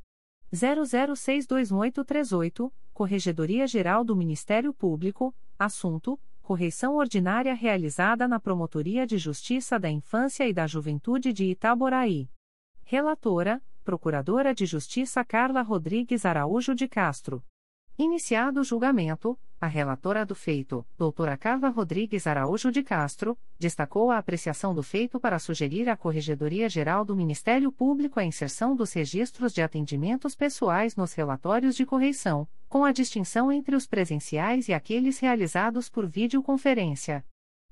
00621838, 0.51 2.73
Corregedoria 2.95 3.67
Geral 3.67 4.03
do 4.03 4.17
Ministério 4.17 4.73
Público, 4.73 5.35
assunto: 5.59 6.19
correição 6.41 6.97
ordinária 6.97 7.53
realizada 7.53 8.27
na 8.27 8.41
Promotoria 8.41 9.07
de 9.07 9.19
Justiça 9.19 9.79
da 9.79 9.91
Infância 9.91 10.49
e 10.49 10.55
da 10.55 10.67
Juventude 10.67 11.35
de 11.35 11.45
Itaboraí. 11.45 12.31
Relatora: 12.83 13.63
Procuradora 13.85 14.55
de 14.55 14.65
Justiça 14.65 15.23
Carla 15.23 15.61
Rodrigues 15.61 16.25
Araújo 16.25 16.75
de 16.75 16.89
Castro. 16.89 17.45
Iniciado 18.01 18.61
o 18.61 18.65
julgamento, 18.65 19.37
a 19.61 19.67
relatora 19.67 20.25
do 20.25 20.33
feito, 20.33 20.87
doutora 20.97 21.37
Carla 21.37 21.69
Rodrigues 21.69 22.29
Araújo 22.29 22.71
de 22.71 22.81
Castro, 22.81 23.37
destacou 23.59 24.13
a 24.13 24.19
apreciação 24.19 24.73
do 24.73 24.85
feito 24.85 25.19
para 25.19 25.41
sugerir 25.41 25.89
à 25.89 25.97
Corregedoria 25.97 26.69
Geral 26.69 27.05
do 27.05 27.17
Ministério 27.17 27.73
Público 27.73 28.21
a 28.21 28.25
inserção 28.25 28.77
dos 28.77 28.93
registros 28.93 29.53
de 29.53 29.63
atendimentos 29.63 30.37
pessoais 30.37 30.95
nos 30.95 31.13
relatórios 31.13 31.75
de 31.75 31.85
correição, 31.85 32.47
com 32.69 32.85
a 32.85 32.93
distinção 32.93 33.51
entre 33.51 33.75
os 33.75 33.85
presenciais 33.85 34.69
e 34.69 34.73
aqueles 34.73 35.19
realizados 35.19 35.89
por 35.89 36.07
videoconferência. 36.07 37.25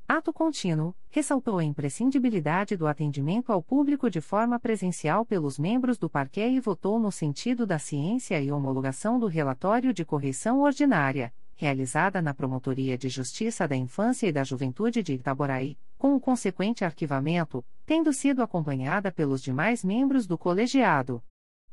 Ato 0.09 0.33
contínuo, 0.33 0.95
ressaltou 1.11 1.59
a 1.59 1.65
imprescindibilidade 1.65 2.77
do 2.77 2.87
atendimento 2.87 3.51
ao 3.51 3.61
público 3.61 4.09
de 4.09 4.21
forma 4.21 4.57
presencial 4.57 5.27
pelos 5.27 5.59
membros 5.59 5.99
do 5.99 6.09
parquet 6.09 6.49
e 6.49 6.61
votou 6.61 7.01
no 7.01 7.11
sentido 7.11 7.67
da 7.67 7.77
ciência 7.77 8.41
e 8.41 8.53
homologação 8.53 9.19
do 9.19 9.27
relatório 9.27 9.93
de 9.93 10.05
correição 10.05 10.61
ordinária, 10.61 11.35
realizada 11.57 12.23
na 12.23 12.33
Promotoria 12.33 12.97
de 12.97 13.09
Justiça 13.09 13.67
da 13.67 13.75
Infância 13.75 14.29
e 14.29 14.33
da 14.33 14.45
Juventude 14.45 15.03
de 15.03 15.15
Itaboraí, 15.15 15.77
com 15.99 16.15
o 16.15 16.21
consequente 16.21 16.85
arquivamento, 16.85 17.65
tendo 17.85 18.13
sido 18.13 18.45
acompanhada 18.45 19.11
pelos 19.11 19.43
demais 19.43 19.83
membros 19.83 20.25
do 20.25 20.39
colegiado. 20.39 21.21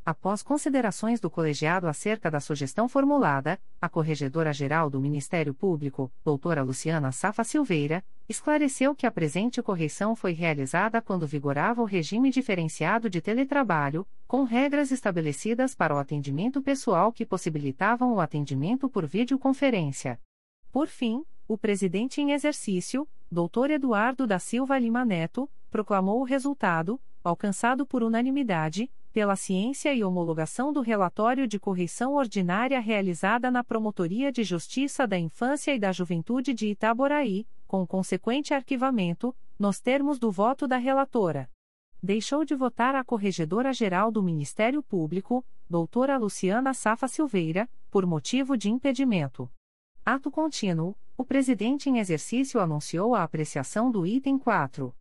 Após 0.06 0.44
considerações 0.44 1.22
do 1.22 1.30
colegiado 1.30 1.88
acerca 1.88 2.30
da 2.30 2.42
sugestão 2.42 2.90
formulada, 2.90 3.58
a 3.82 3.88
Corregedora-Geral 3.88 4.90
do 4.90 5.00
Ministério 5.00 5.54
Público, 5.54 6.12
doutora 6.26 6.62
Luciana 6.62 7.14
Safa 7.14 7.42
Silveira, 7.46 8.04
esclareceu 8.28 8.94
que 8.94 9.08
a 9.08 9.12
presente 9.12 9.62
correição 9.62 10.14
foi 10.14 10.34
realizada 10.34 11.02
quando 11.02 11.26
vigorava 11.26 11.82
o 11.82 11.86
regime 11.86 12.30
diferenciado 12.30 13.10
de 13.10 13.22
teletrabalho, 13.22 14.06
com 14.28 14.44
regras 14.44 14.92
estabelecidas 14.92 15.74
para 15.74 15.96
o 15.96 15.98
atendimento 15.98 16.62
pessoal 16.62 17.14
que 17.14 17.26
possibilitavam 17.26 18.14
o 18.14 18.20
atendimento 18.20 18.90
por 18.90 19.06
videoconferência. 19.06 20.20
Por 20.70 20.88
fim, 20.88 21.24
o 21.48 21.58
presidente 21.58 22.20
em 22.20 22.34
exercício, 22.34 23.08
doutor 23.32 23.72
Eduardo 23.72 24.28
da 24.28 24.38
Silva 24.38 24.78
Lima 24.78 25.06
Neto, 25.06 25.50
proclamou 25.72 26.20
o 26.20 26.26
resultado, 26.26 27.00
alcançado 27.24 27.86
por 27.86 28.04
unanimidade, 28.04 28.92
pela 29.14 29.36
ciência 29.36 29.94
e 29.94 30.04
homologação 30.04 30.74
do 30.74 30.82
relatório 30.82 31.48
de 31.48 31.60
correição 31.60 32.16
ordinária 32.16 32.80
realizada 32.80 33.52
na 33.52 33.64
Promotoria 33.64 34.32
de 34.32 34.44
Justiça 34.44 35.06
da 35.06 35.20
Infância 35.20 35.74
e 35.74 35.80
da 35.80 35.92
Juventude 35.92 36.52
de 36.52 36.68
Itaboraí, 36.68 37.48
com 37.68 37.86
consequente 37.86 38.56
arquivamento, 38.56 39.36
nos 39.58 39.80
termos 39.80 40.18
do 40.18 40.32
voto 40.32 40.68
da 40.68 40.78
relatora. 40.78 41.48
Deixou 42.02 42.44
de 42.44 42.56
votar 42.56 42.96
a 42.96 43.04
Corregedora-Geral 43.04 44.12
do 44.12 44.24
Ministério 44.24 44.82
Público, 44.82 45.46
doutora 45.70 46.18
Luciana 46.18 46.74
Safa 46.74 47.08
Silveira, 47.08 47.70
por 47.92 48.08
motivo 48.08 48.58
de 48.58 48.70
impedimento. 48.70 49.50
Ato 50.04 50.32
contínuo, 50.32 50.96
o 51.16 51.24
presidente 51.24 51.88
em 51.88 52.00
exercício 52.00 52.60
anunciou 52.60 53.14
a 53.14 53.24
apreciação 53.24 53.92
do 53.92 54.08
item 54.08 54.40
4. 54.40 54.94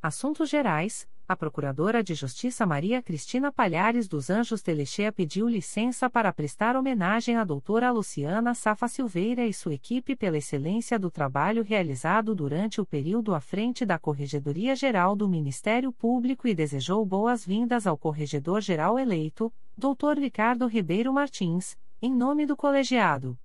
Assuntos 0.00 0.48
Gerais, 0.48 1.08
a 1.28 1.34
Procuradora 1.34 2.04
de 2.04 2.14
Justiça 2.14 2.64
Maria 2.64 3.02
Cristina 3.02 3.50
Palhares 3.50 4.06
dos 4.06 4.30
Anjos 4.30 4.62
Telechea 4.62 5.10
pediu 5.10 5.48
licença 5.48 6.08
para 6.08 6.32
prestar 6.32 6.76
homenagem 6.76 7.36
à 7.36 7.42
doutora 7.42 7.90
Luciana 7.90 8.54
Safa 8.54 8.86
Silveira 8.86 9.44
e 9.44 9.52
sua 9.52 9.74
equipe 9.74 10.14
pela 10.14 10.38
excelência 10.38 10.98
do 10.98 11.10
trabalho 11.10 11.64
realizado 11.64 12.34
durante 12.34 12.80
o 12.80 12.86
período 12.86 13.34
à 13.34 13.40
frente 13.40 13.84
da 13.84 13.98
Corregedoria 13.98 14.76
Geral 14.76 15.16
do 15.16 15.28
Ministério 15.28 15.92
Público 15.92 16.46
e 16.46 16.54
desejou 16.54 17.04
boas-vindas 17.04 17.86
ao 17.86 17.98
Corregedor-Geral 17.98 18.96
eleito, 18.96 19.52
doutor 19.76 20.16
Ricardo 20.16 20.66
Ribeiro 20.66 21.12
Martins, 21.12 21.76
em 22.00 22.14
nome 22.14 22.46
do 22.46 22.56
colegiado. 22.56 23.36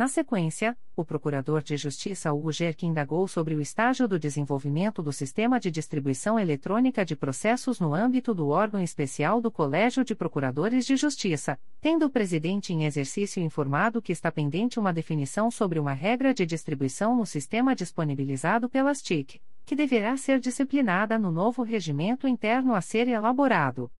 Na 0.00 0.08
sequência, 0.08 0.74
o 0.96 1.04
Procurador 1.04 1.62
de 1.62 1.76
Justiça 1.76 2.32
Hugo 2.32 2.48
indagou 2.80 3.28
sobre 3.28 3.54
o 3.54 3.60
estágio 3.60 4.08
do 4.08 4.18
desenvolvimento 4.18 5.02
do 5.02 5.12
sistema 5.12 5.60
de 5.60 5.70
distribuição 5.70 6.38
eletrônica 6.38 7.04
de 7.04 7.14
processos 7.14 7.78
no 7.78 7.92
âmbito 7.92 8.32
do 8.32 8.48
órgão 8.48 8.82
especial 8.82 9.42
do 9.42 9.50
Colégio 9.50 10.02
de 10.02 10.14
Procuradores 10.14 10.86
de 10.86 10.96
Justiça, 10.96 11.60
tendo 11.82 12.06
o 12.06 12.10
presidente 12.10 12.72
em 12.72 12.86
exercício 12.86 13.42
informado 13.42 14.00
que 14.00 14.10
está 14.10 14.32
pendente 14.32 14.80
uma 14.80 14.90
definição 14.90 15.50
sobre 15.50 15.78
uma 15.78 15.92
regra 15.92 16.32
de 16.32 16.46
distribuição 16.46 17.14
no 17.14 17.26
sistema 17.26 17.76
disponibilizado 17.76 18.70
pelas 18.70 19.02
TIC, 19.02 19.38
que 19.66 19.76
deverá 19.76 20.16
ser 20.16 20.40
disciplinada 20.40 21.18
no 21.18 21.30
novo 21.30 21.62
regimento 21.62 22.26
interno 22.26 22.74
a 22.74 22.80
ser 22.80 23.06
elaborado. 23.06 23.92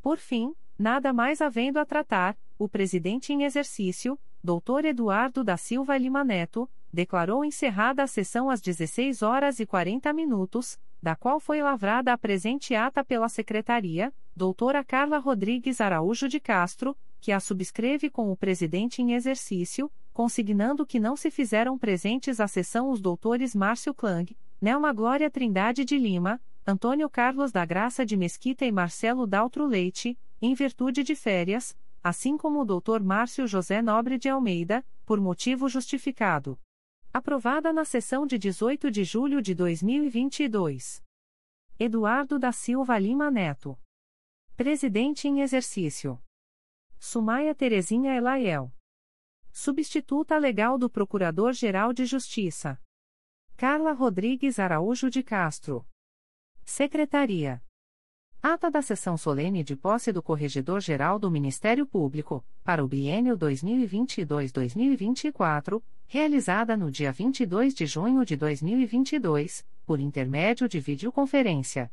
Por 0.00 0.18
fim, 0.18 0.54
nada 0.78 1.12
mais 1.12 1.40
havendo 1.40 1.80
a 1.80 1.84
tratar, 1.84 2.38
o 2.56 2.68
presidente 2.68 3.32
em 3.32 3.42
exercício, 3.42 4.16
Dr. 4.42 4.84
Eduardo 4.86 5.42
da 5.42 5.56
Silva 5.56 5.96
Lima 5.96 6.22
Neto, 6.22 6.68
declarou 6.92 7.44
encerrada 7.44 8.02
a 8.02 8.06
sessão 8.06 8.48
às 8.48 8.60
16 8.60 9.22
horas 9.22 9.60
e 9.60 9.66
40 9.66 10.12
minutos, 10.12 10.78
da 11.02 11.14
qual 11.14 11.38
foi 11.38 11.62
lavrada 11.62 12.12
a 12.12 12.18
presente 12.18 12.74
ata 12.74 13.04
pela 13.04 13.28
Secretaria, 13.28 14.12
doutora 14.34 14.84
Carla 14.84 15.18
Rodrigues 15.18 15.80
Araújo 15.80 16.28
de 16.28 16.40
Castro, 16.40 16.96
que 17.20 17.32
a 17.32 17.40
subscreve 17.40 18.08
com 18.08 18.30
o 18.30 18.36
presidente 18.36 19.02
em 19.02 19.12
exercício, 19.12 19.90
consignando 20.12 20.86
que 20.86 20.98
não 20.98 21.16
se 21.16 21.30
fizeram 21.30 21.78
presentes 21.78 22.40
à 22.40 22.48
sessão 22.48 22.90
os 22.90 23.00
doutores 23.00 23.54
Márcio 23.54 23.94
Klang, 23.94 24.36
Nelma 24.60 24.92
Glória 24.92 25.30
Trindade 25.30 25.84
de 25.84 25.96
Lima, 25.96 26.40
Antônio 26.66 27.08
Carlos 27.08 27.52
da 27.52 27.64
Graça 27.64 28.04
de 28.04 28.16
Mesquita 28.16 28.64
e 28.64 28.72
Marcelo 28.72 29.26
Daltro 29.26 29.66
Leite, 29.66 30.18
em 30.40 30.54
virtude 30.54 31.02
de 31.02 31.14
férias, 31.14 31.76
assim 32.02 32.36
como 32.36 32.60
o 32.60 32.64
Dr. 32.64 33.02
Márcio 33.02 33.46
José 33.46 33.82
Nobre 33.82 34.18
de 34.18 34.28
Almeida, 34.28 34.86
por 35.04 35.20
motivo 35.20 35.68
justificado. 35.68 36.60
Aprovada 37.12 37.72
na 37.72 37.84
sessão 37.84 38.26
de 38.26 38.38
18 38.38 38.90
de 38.90 39.04
julho 39.04 39.40
de 39.40 39.54
2022. 39.54 41.02
Eduardo 41.78 42.38
da 42.38 42.52
Silva 42.52 42.98
Lima 42.98 43.30
Neto. 43.30 43.78
Presidente 44.56 45.28
em 45.28 45.40
exercício. 45.40 46.22
Sumaia 46.98 47.54
Terezinha 47.54 48.14
Elaiel. 48.14 48.74
Substituta 49.52 50.36
legal 50.36 50.76
do 50.76 50.90
Procurador-Geral 50.90 51.92
de 51.92 52.04
Justiça. 52.04 52.80
Carla 53.56 53.92
Rodrigues 53.92 54.58
Araújo 54.58 55.08
de 55.08 55.22
Castro. 55.22 55.86
Secretaria. 56.64 57.62
Ata 58.40 58.70
da 58.70 58.80
sessão 58.80 59.16
solene 59.16 59.64
de 59.64 59.74
posse 59.74 60.12
do 60.12 60.22
Corregedor-Geral 60.22 61.18
do 61.18 61.28
Ministério 61.28 61.84
Público, 61.84 62.44
para 62.62 62.84
o 62.84 62.86
biênio 62.86 63.36
2022-2024, 63.36 65.82
realizada 66.06 66.76
no 66.76 66.88
dia 66.88 67.10
22 67.10 67.74
de 67.74 67.84
junho 67.84 68.24
de 68.24 68.36
2022, 68.36 69.66
por 69.84 69.98
intermédio 69.98 70.68
de 70.68 70.78
videoconferência. 70.78 71.90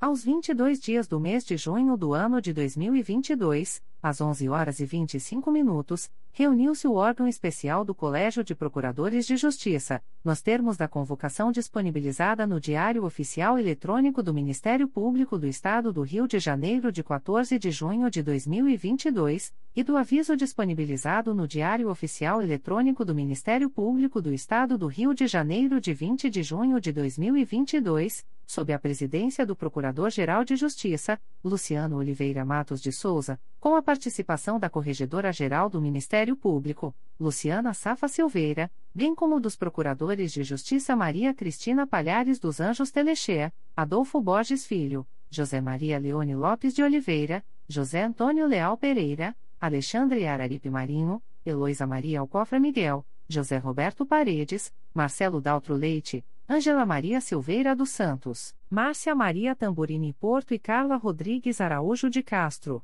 Aos 0.00 0.24
22 0.24 0.80
dias 0.80 1.06
do 1.06 1.20
mês 1.20 1.44
de 1.44 1.58
junho 1.58 1.98
do 1.98 2.14
ano 2.14 2.40
de 2.40 2.54
2022, 2.54 3.82
às 4.02 4.20
11 4.20 4.48
horas 4.48 4.80
e 4.80 4.84
25 4.84 5.50
minutos, 5.50 6.10
reuniu-se 6.30 6.86
o 6.86 6.94
órgão 6.94 7.26
especial 7.26 7.84
do 7.84 7.94
Colégio 7.94 8.44
de 8.44 8.54
Procuradores 8.54 9.26
de 9.26 9.36
Justiça, 9.36 10.00
nos 10.24 10.40
termos 10.40 10.76
da 10.76 10.86
convocação 10.86 11.50
disponibilizada 11.50 12.46
no 12.46 12.60
Diário 12.60 13.04
Oficial 13.04 13.58
Eletrônico 13.58 14.22
do 14.22 14.32
Ministério 14.32 14.86
Público 14.86 15.36
do 15.36 15.46
Estado 15.46 15.92
do 15.92 16.02
Rio 16.02 16.28
de 16.28 16.38
Janeiro 16.38 16.92
de 16.92 17.02
14 17.02 17.58
de 17.58 17.70
junho 17.70 18.08
de 18.08 18.22
2022, 18.22 19.52
e 19.74 19.82
do 19.82 19.96
aviso 19.96 20.36
disponibilizado 20.36 21.34
no 21.34 21.46
Diário 21.46 21.88
Oficial 21.88 22.42
Eletrônico 22.42 23.04
do 23.04 23.14
Ministério 23.14 23.70
Público 23.70 24.20
do 24.20 24.32
Estado 24.32 24.78
do 24.78 24.86
Rio 24.86 25.14
de 25.14 25.26
Janeiro 25.26 25.80
de 25.80 25.92
20 25.92 26.30
de 26.30 26.42
junho 26.42 26.80
de 26.80 26.92
2022, 26.92 28.24
sob 28.46 28.72
a 28.72 28.78
presidência 28.78 29.44
do 29.44 29.54
Procurador-Geral 29.54 30.42
de 30.42 30.56
Justiça, 30.56 31.20
Luciano 31.44 31.96
Oliveira 31.96 32.44
Matos 32.44 32.80
de 32.80 32.90
Souza, 32.90 33.38
com 33.60 33.74
a 33.74 33.82
participação 33.82 34.58
da 34.58 34.70
Corregedora-Geral 34.70 35.68
do 35.68 35.80
Ministério 35.80 36.36
Público, 36.36 36.94
Luciana 37.18 37.74
Safa 37.74 38.06
Silveira, 38.06 38.70
bem 38.94 39.14
como 39.14 39.40
dos 39.40 39.56
Procuradores 39.56 40.32
de 40.32 40.44
Justiça 40.44 40.94
Maria 40.94 41.34
Cristina 41.34 41.86
Palhares 41.86 42.38
dos 42.38 42.60
Anjos 42.60 42.90
Telechea, 42.90 43.52
Adolfo 43.76 44.20
Borges 44.20 44.64
Filho, 44.64 45.06
José 45.28 45.60
Maria 45.60 45.98
Leone 45.98 46.36
Lopes 46.36 46.74
de 46.74 46.82
Oliveira, 46.82 47.44
José 47.68 48.04
Antônio 48.04 48.46
Leal 48.46 48.76
Pereira, 48.76 49.36
Alexandre 49.60 50.26
Araripe 50.26 50.70
Marinho, 50.70 51.20
Eloísa 51.44 51.86
Maria 51.86 52.20
Alcofra 52.20 52.60
Miguel, 52.60 53.04
José 53.28 53.58
Roberto 53.58 54.06
Paredes, 54.06 54.72
Marcelo 54.94 55.40
Daltro 55.40 55.74
Leite, 55.74 56.24
Ângela 56.48 56.86
Maria 56.86 57.20
Silveira 57.20 57.76
dos 57.76 57.90
Santos, 57.90 58.54
Márcia 58.70 59.14
Maria 59.14 59.54
Tamburini 59.54 60.12
Porto 60.14 60.54
e 60.54 60.58
Carla 60.58 60.96
Rodrigues 60.96 61.60
Araújo 61.60 62.08
de 62.08 62.22
Castro. 62.22 62.82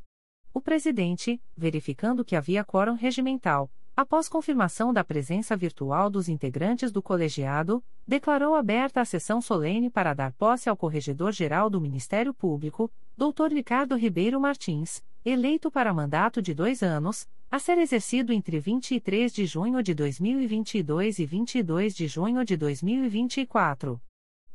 O 0.54 0.60
presidente, 0.60 1.42
verificando 1.56 2.24
que 2.24 2.36
havia 2.36 2.64
quórum 2.64 2.94
regimental, 2.94 3.68
após 3.96 4.28
confirmação 4.28 4.92
da 4.92 5.02
presença 5.02 5.56
virtual 5.56 6.08
dos 6.08 6.28
integrantes 6.28 6.92
do 6.92 7.02
colegiado, 7.02 7.82
declarou 8.06 8.54
aberta 8.54 9.00
a 9.00 9.04
sessão 9.04 9.40
solene 9.40 9.90
para 9.90 10.14
dar 10.14 10.32
posse 10.34 10.68
ao 10.68 10.76
Corregedor-Geral 10.76 11.68
do 11.68 11.80
Ministério 11.80 12.32
Público, 12.32 12.88
Dr. 13.16 13.52
Ricardo 13.52 13.96
Ribeiro 13.96 14.40
Martins, 14.40 15.02
eleito 15.24 15.72
para 15.72 15.92
mandato 15.92 16.40
de 16.40 16.54
dois 16.54 16.84
anos, 16.84 17.26
a 17.50 17.58
ser 17.58 17.76
exercido 17.78 18.32
entre 18.32 18.60
23 18.60 19.32
de 19.32 19.46
junho 19.46 19.82
de 19.82 19.92
2022 19.92 21.18
e 21.18 21.26
22 21.26 21.96
de 21.96 22.06
junho 22.06 22.44
de 22.44 22.56
2024. 22.56 24.00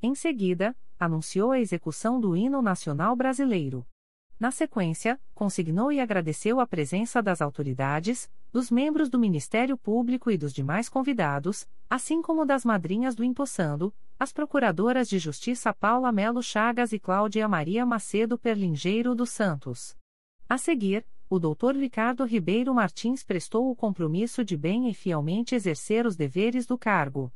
Em 0.02 0.16
seguida, 0.16 0.74
anunciou 0.98 1.52
a 1.52 1.60
execução 1.60 2.22
do 2.22 2.38
Hino 2.38 2.62
Nacional 2.62 3.18
Brasileiro. 3.18 3.86
Na 4.40 4.52
sequência, 4.52 5.20
consignou 5.36 5.92
e 5.92 6.00
agradeceu 6.00 6.62
a 6.62 6.66
presença 6.66 7.22
das 7.22 7.42
autoridades, 7.42 8.32
dos 8.54 8.72
membros 8.72 9.10
do 9.10 9.20
Ministério 9.20 9.78
Público 9.78 10.32
e 10.32 10.38
dos 10.38 10.54
demais 10.54 10.88
convidados, 10.88 11.68
assim 11.90 12.22
como 12.22 12.46
das 12.46 12.64
madrinhas 12.64 13.16
do 13.16 13.24
Empossando, 13.24 13.94
as 14.18 14.32
procuradoras 14.32 15.10
de 15.10 15.20
Justiça 15.20 15.74
Paula 15.74 16.10
Melo 16.14 16.42
Chagas 16.42 16.94
e 16.94 17.00
Cláudia 17.00 17.50
Maria 17.50 17.86
Macedo 17.86 18.38
Perlingeiro 18.38 19.14
dos 19.14 19.30
Santos. 19.30 19.94
A 20.48 20.58
seguir, 20.58 21.06
o 21.30 21.38
Dr. 21.38 21.76
Ricardo 21.76 22.24
Ribeiro 22.24 22.74
Martins 22.74 23.24
prestou 23.26 23.70
o 23.70 23.76
compromisso 23.76 24.44
de 24.44 24.56
bem 24.56 24.90
e 24.90 24.94
fielmente 24.94 25.54
exercer 25.54 26.06
os 26.06 26.16
deveres 26.16 26.66
do 26.66 26.78
cargo. 26.78 27.32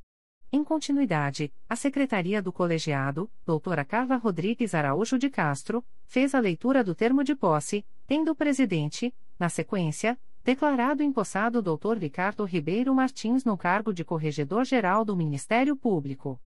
Em 0.56 0.64
continuidade, 0.64 1.52
a 1.68 1.76
Secretaria 1.76 2.40
do 2.40 2.54
Colegiado, 2.54 3.28
doutora 3.44 3.84
Carla 3.84 4.18
Rodrigues 4.18 4.76
Araújo 4.76 5.18
de 5.18 5.28
Castro, 5.28 5.84
fez 6.06 6.36
a 6.36 6.40
leitura 6.40 6.84
do 6.84 6.94
termo 6.94 7.24
de 7.24 7.36
posse, 7.36 7.84
tendo 8.06 8.30
o 8.30 8.36
presidente, 8.36 9.12
na 9.40 9.50
sequência, 9.50 10.16
declarado 10.44 11.02
empossado 11.02 11.58
o 11.58 11.62
doutor 11.64 11.98
Ricardo 11.98 12.46
Ribeiro 12.46 12.94
Martins 12.94 13.44
no 13.44 13.58
cargo 13.58 13.92
de 13.92 14.06
Corregedor-Geral 14.06 15.04
do 15.04 15.18
Ministério 15.18 15.76
Público. 15.76 16.40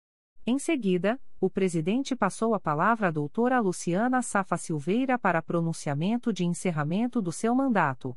Em 0.46 0.56
seguida, 0.56 1.20
o 1.40 1.50
presidente 1.50 2.14
passou 2.14 2.54
a 2.54 2.60
palavra 2.60 3.08
à 3.08 3.10
doutora 3.10 3.58
Luciana 3.58 4.22
Safa 4.22 4.56
Silveira 4.56 5.18
para 5.18 5.42
pronunciamento 5.42 6.32
de 6.32 6.44
encerramento 6.44 7.20
do 7.20 7.32
seu 7.32 7.52
mandato. 7.56 8.16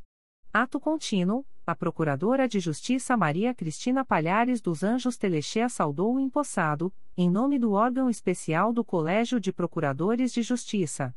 Ato 0.54 0.80
contínuo, 0.80 1.44
a 1.70 1.76
Procuradora 1.76 2.48
de 2.48 2.60
Justiça 2.60 3.16
Maria 3.16 3.54
Cristina 3.54 4.04
Palhares 4.04 4.60
dos 4.60 4.82
Anjos 4.82 5.18
Telexea 5.18 5.70
saudou 5.70 6.16
o 6.16 6.20
empossado, 6.20 6.92
em 7.16 7.30
nome 7.30 7.60
do 7.60 7.74
órgão 7.74 8.10
especial 8.10 8.74
do 8.74 8.84
Colégio 8.84 9.40
de 9.40 9.54
Procuradores 9.54 10.34
de 10.34 10.42
Justiça. 10.42 11.16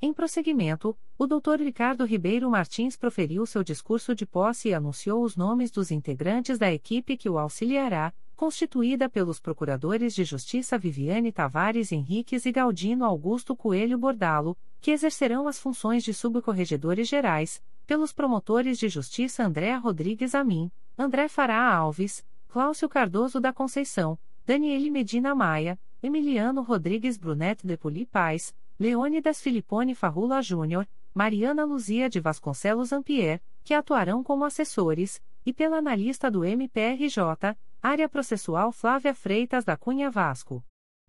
Em 0.00 0.10
prosseguimento, 0.14 0.96
o 1.18 1.26
Dr. 1.26 1.60
Ricardo 1.60 2.06
Ribeiro 2.06 2.50
Martins 2.50 2.96
proferiu 2.96 3.44
seu 3.44 3.62
discurso 3.62 4.14
de 4.14 4.24
posse 4.24 4.70
e 4.70 4.74
anunciou 4.74 5.22
os 5.22 5.36
nomes 5.36 5.70
dos 5.70 5.90
integrantes 5.90 6.58
da 6.58 6.72
equipe 6.72 7.18
que 7.18 7.28
o 7.28 7.38
auxiliará, 7.38 8.10
constituída 8.34 9.06
pelos 9.06 9.38
Procuradores 9.38 10.14
de 10.14 10.24
Justiça 10.24 10.78
Viviane 10.78 11.30
Tavares 11.30 11.92
Henriques 11.92 12.46
e 12.46 12.52
Galdino 12.52 13.04
Augusto 13.04 13.54
Coelho 13.54 13.98
Bordalo, 13.98 14.56
que 14.80 14.92
exercerão 14.92 15.46
as 15.46 15.58
funções 15.58 16.02
de 16.02 16.14
subcorregedores 16.14 17.06
gerais, 17.06 17.62
pelos 17.90 18.12
promotores 18.12 18.78
de 18.78 18.88
justiça 18.88 19.42
André 19.42 19.74
Rodrigues 19.74 20.32
Amin, 20.36 20.70
André 20.96 21.26
Fará 21.26 21.60
Alves, 21.74 22.24
Cláudio 22.46 22.88
Cardoso 22.88 23.40
da 23.40 23.52
Conceição, 23.52 24.16
Daniele 24.46 24.88
Medina 24.88 25.34
Maia, 25.34 25.76
Emiliano 26.00 26.62
Rodrigues 26.62 27.18
Brunet 27.18 27.66
de 27.66 27.76
Poli 27.76 28.06
Paz, 28.06 28.54
Leônidas 28.78 29.40
Filipone 29.40 29.96
Farrula 29.96 30.40
Júnior, 30.40 30.86
Mariana 31.12 31.64
Luzia 31.64 32.08
de 32.08 32.20
Vasconcelos 32.20 32.92
Ampier, 32.92 33.42
que 33.64 33.74
atuarão 33.74 34.22
como 34.22 34.44
assessores, 34.44 35.20
e 35.44 35.52
pela 35.52 35.78
analista 35.78 36.30
do 36.30 36.44
MPRJ, 36.44 37.56
Área 37.82 38.08
Processual 38.08 38.70
Flávia 38.70 39.16
Freitas 39.16 39.64
da 39.64 39.76
Cunha 39.76 40.08
Vasco. 40.12 40.64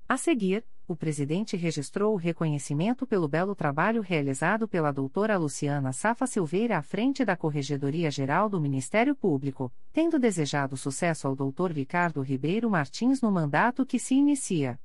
A 0.09 0.17
seguir, 0.17 0.65
o 0.91 0.95
presidente 0.95 1.55
registrou 1.55 2.13
o 2.13 2.17
reconhecimento 2.17 3.07
pelo 3.07 3.27
belo 3.27 3.55
trabalho 3.55 4.01
realizado 4.01 4.67
pela 4.67 4.91
doutora 4.91 5.37
Luciana 5.37 5.93
Safa 5.93 6.27
Silveira 6.27 6.77
à 6.77 6.81
frente 6.81 7.23
da 7.23 7.37
Corregedoria 7.37 8.11
Geral 8.11 8.49
do 8.49 8.59
Ministério 8.59 9.15
Público, 9.15 9.71
tendo 9.93 10.19
desejado 10.19 10.75
sucesso 10.75 11.27
ao 11.27 11.35
doutor 11.35 11.71
Ricardo 11.71 12.21
Ribeiro 12.21 12.69
Martins 12.69 13.21
no 13.21 13.31
mandato 13.31 13.85
que 13.85 13.97
se 13.97 14.15
inicia. 14.15 14.77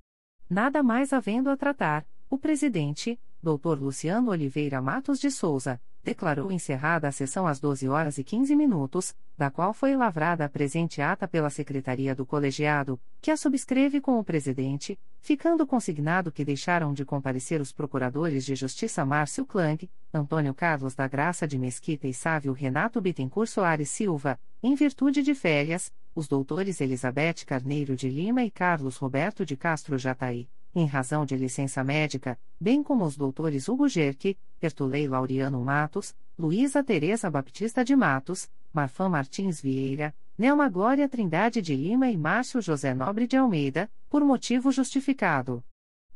Nada 0.48 0.82
mais 0.82 1.12
havendo 1.12 1.50
a 1.50 1.56
tratar, 1.56 2.06
o 2.30 2.38
presidente, 2.38 3.18
doutor 3.42 3.80
Luciano 3.80 4.30
Oliveira 4.30 4.80
Matos 4.80 5.18
de 5.18 5.30
Souza, 5.30 5.80
declarou 6.06 6.52
encerrada 6.52 7.08
a 7.08 7.12
sessão 7.12 7.48
às 7.48 7.58
12 7.58 7.88
horas 7.88 8.16
e 8.16 8.22
15 8.22 8.54
minutos, 8.54 9.12
da 9.36 9.50
qual 9.50 9.74
foi 9.74 9.96
lavrada 9.96 10.44
a 10.44 10.48
presente 10.48 11.02
ata 11.02 11.26
pela 11.26 11.50
Secretaria 11.50 12.14
do 12.14 12.24
Colegiado, 12.24 12.98
que 13.20 13.28
a 13.28 13.36
subscreve 13.36 14.00
com 14.00 14.16
o 14.16 14.22
presidente, 14.22 14.96
ficando 15.20 15.66
consignado 15.66 16.30
que 16.30 16.44
deixaram 16.44 16.94
de 16.94 17.04
comparecer 17.04 17.60
os 17.60 17.72
procuradores 17.72 18.44
de 18.46 18.54
Justiça 18.54 19.04
Márcio 19.04 19.44
Klang, 19.44 19.90
Antônio 20.14 20.54
Carlos 20.54 20.94
da 20.94 21.08
Graça 21.08 21.44
de 21.44 21.58
Mesquita 21.58 22.06
e 22.06 22.14
Sávio 22.14 22.52
Renato 22.52 23.00
Bittencourt 23.00 23.50
Soares 23.50 23.90
Silva, 23.90 24.38
em 24.62 24.76
virtude 24.76 25.24
de 25.24 25.34
férias, 25.34 25.92
os 26.14 26.28
doutores 26.28 26.80
Elizabeth 26.80 27.44
Carneiro 27.44 27.96
de 27.96 28.08
Lima 28.08 28.44
e 28.44 28.50
Carlos 28.50 28.96
Roberto 28.96 29.44
de 29.44 29.56
Castro 29.56 29.98
Jataí 29.98 30.48
em 30.76 30.84
razão 30.84 31.24
de 31.24 31.34
licença 31.34 31.82
médica, 31.82 32.38
bem 32.60 32.82
como 32.82 33.04
os 33.06 33.16
doutores 33.16 33.66
Hugo 33.66 33.88
Gerke, 33.88 34.36
Tertulei 34.58 35.06
Laureano 35.06 35.60
Matos, 35.62 36.16
Luísa 36.38 36.82
Teresa 36.82 37.30
Baptista 37.30 37.84
de 37.84 37.94
Matos, 37.94 38.50
Marfã 38.72 39.08
Martins 39.08 39.60
Vieira, 39.60 40.14
Nelma 40.38 40.68
Glória 40.68 41.08
Trindade 41.08 41.62
de 41.62 41.74
Lima 41.74 42.10
e 42.10 42.16
Márcio 42.16 42.60
José 42.60 42.92
Nobre 42.92 43.26
de 43.26 43.36
Almeida, 43.36 43.90
por 44.08 44.22
motivo 44.24 44.70
justificado. 44.70 45.64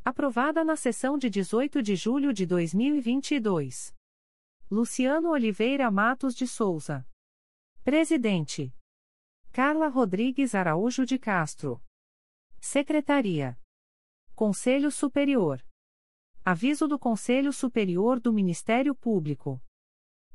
Aprovada 0.05 0.65
na 0.65 0.77
sessão 0.77 1.17
de 1.17 1.31
18 1.31 1.83
de 1.83 1.97
julho 1.97 2.33
de 2.33 2.45
2022. 2.47 3.95
Luciano 4.71 5.31
Oliveira 5.31 5.91
Matos 5.91 6.35
de 6.35 6.47
Souza. 6.47 7.07
Presidente. 7.83 8.75
Carla 9.53 9.89
Rodrigues 9.89 10.55
Araújo 10.55 11.05
de 11.05 11.19
Castro. 11.19 11.83
Secretaria. 12.61 13.59
Conselho 14.35 14.91
Superior. 14.91 15.63
Aviso 16.43 16.89
do 16.89 16.99
Conselho 16.99 17.53
Superior 17.53 18.19
do 18.19 18.33
Ministério 18.33 18.95
Público. 18.95 19.61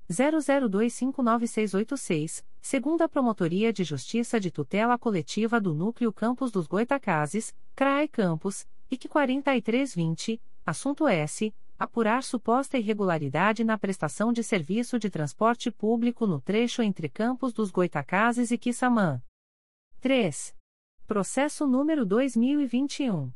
00259686, 0.10 2.46
segunda 2.68 3.08
Promotoria 3.08 3.72
de 3.72 3.86
Justiça 3.86 4.42
de 4.42 4.52
Tutela 4.52 4.98
Coletiva 4.98 5.58
do 5.58 5.74
Núcleo 5.74 6.12
Campos 6.12 6.52
dos 6.52 6.68
Goitacazes, 6.68 7.56
CRAE 7.74 8.10
Campos, 8.10 8.68
IC 8.92 9.08
4320, 9.08 10.42
assunto 10.66 11.08
S. 11.08 11.56
Apurar 11.80 12.24
suposta 12.24 12.78
irregularidade 12.78 13.64
na 13.64 13.78
prestação 13.78 14.34
de 14.34 14.44
serviço 14.44 15.00
de 15.00 15.10
transporte 15.10 15.72
público 15.72 16.28
no 16.28 16.42
trecho 16.42 16.82
entre 16.82 17.08
Campos 17.08 17.54
dos 17.54 17.72
Goitacazes 17.72 18.52
e 18.52 18.58
Quissamã. 18.58 19.22
3. 20.02 20.54
Processo 21.08 21.66
número 21.66 22.06
2021. 22.06 23.32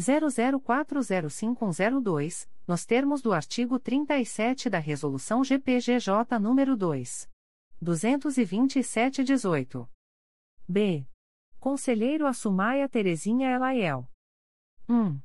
00405102, 0.00 2.48
nos 2.66 2.84
termos 2.84 3.22
do 3.22 3.32
artigo 3.32 3.78
37 3.78 4.68
da 4.68 4.80
Resolução 4.80 5.44
GPGJ 5.44 6.36
número 6.40 6.76
2. 6.76 7.30
227-18. 7.80 9.88
B. 10.68 11.06
Conselheiro 11.60 12.26
Assumaia 12.26 12.88
Terezinha 12.88 13.50
Elaiel. 13.50 14.08
1. 14.88 15.16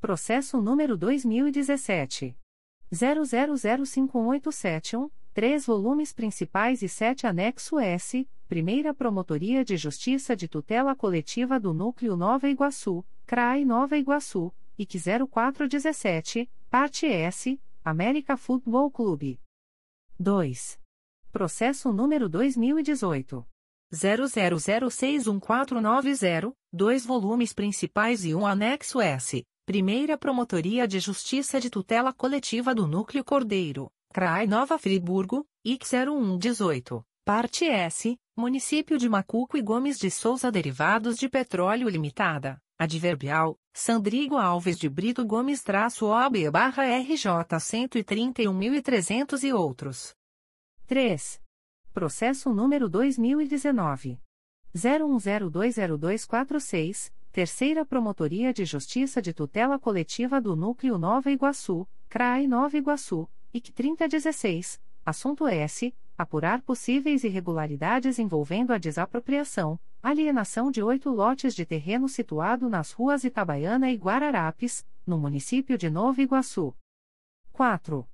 Processo 0.00 0.62
número 0.62 0.96
2017. 0.96 2.38
00051871, 2.92 5.10
3 5.34 5.64
volumes 5.64 6.12
principais 6.12 6.82
e 6.82 6.88
7 6.88 7.26
anexo 7.26 7.78
S, 7.78 8.28
Primeira 8.46 8.92
Promotoria 8.92 9.64
de 9.64 9.78
Justiça 9.78 10.36
de 10.36 10.46
Tutela 10.46 10.94
Coletiva 10.94 11.58
do 11.58 11.72
Núcleo 11.72 12.14
Nova 12.14 12.50
Iguaçu, 12.50 13.02
CRAI 13.24 13.64
Nova 13.64 13.96
Iguaçu, 13.96 14.52
IC 14.78 14.98
0417, 15.30 16.50
Parte 16.68 17.06
S, 17.06 17.58
América 17.82 18.36
Futebol 18.36 18.90
Clube. 18.90 19.40
2. 20.18 20.78
Processo 21.32 21.90
número 21.94 22.28
2018. 22.28 23.46
00061490, 23.90 26.52
dois 26.70 27.06
volumes 27.06 27.54
principais 27.54 28.26
e 28.26 28.34
um 28.34 28.46
anexo 28.46 29.00
S, 29.00 29.42
Primeira 29.64 30.18
Promotoria 30.18 30.86
de 30.86 31.00
Justiça 31.00 31.58
de 31.58 31.70
Tutela 31.70 32.12
Coletiva 32.12 32.74
do 32.74 32.86
Núcleo 32.86 33.24
Cordeiro, 33.24 33.90
CRAI 34.12 34.46
Nova 34.46 34.76
Friburgo, 34.76 35.46
IC 35.64 35.86
0118, 35.86 37.02
Parte 37.24 37.64
S, 37.64 38.14
Município 38.36 38.98
de 38.98 39.08
Macuco 39.08 39.56
e 39.56 39.62
Gomes 39.62 39.98
de 39.98 40.10
Souza 40.10 40.52
Derivados 40.52 41.16
de 41.16 41.30
Petróleo 41.30 41.88
Limitada, 41.88 42.60
Adverbial, 42.78 43.58
Sandrigo 43.72 44.36
Alves 44.36 44.78
de 44.78 44.90
Brito 44.90 45.24
Gomes 45.24 45.62
traço 45.62 46.08
OB 46.08 46.50
barra 46.50 46.84
RJ 46.84 47.24
131.300 47.58 49.44
e 49.44 49.52
outros. 49.54 50.14
3. 50.86 51.40
Processo 51.94 52.52
número 52.52 52.90
2019. 52.90 54.20
01020246, 54.76 57.10
Terceira 57.32 57.86
Promotoria 57.86 58.52
de 58.52 58.66
Justiça 58.66 59.22
de 59.22 59.32
Tutela 59.32 59.78
Coletiva 59.78 60.38
do 60.38 60.54
Núcleo 60.54 60.98
Nova 60.98 61.30
Iguaçu, 61.30 61.88
CRAI 62.10 62.46
Nova 62.46 62.76
Iguaçu, 62.76 63.26
IC 63.54 63.70
3016, 63.72 64.80
assunto 65.04 65.46
S. 65.46 65.94
Apurar 66.16 66.62
possíveis 66.62 67.22
irregularidades 67.22 68.18
envolvendo 68.18 68.72
a 68.72 68.78
desapropriação, 68.78 69.78
alienação 70.02 70.70
de 70.70 70.82
oito 70.82 71.10
lotes 71.10 71.54
de 71.54 71.66
terreno 71.66 72.08
situado 72.08 72.66
nas 72.68 72.92
ruas 72.92 73.24
Itabaiana 73.24 73.90
e 73.90 73.96
Guararapes, 73.96 74.86
no 75.06 75.18
município 75.18 75.76
de 75.76 75.90
Nova 75.90 76.22
Iguaçu. 76.22 76.74
4. 77.52 78.08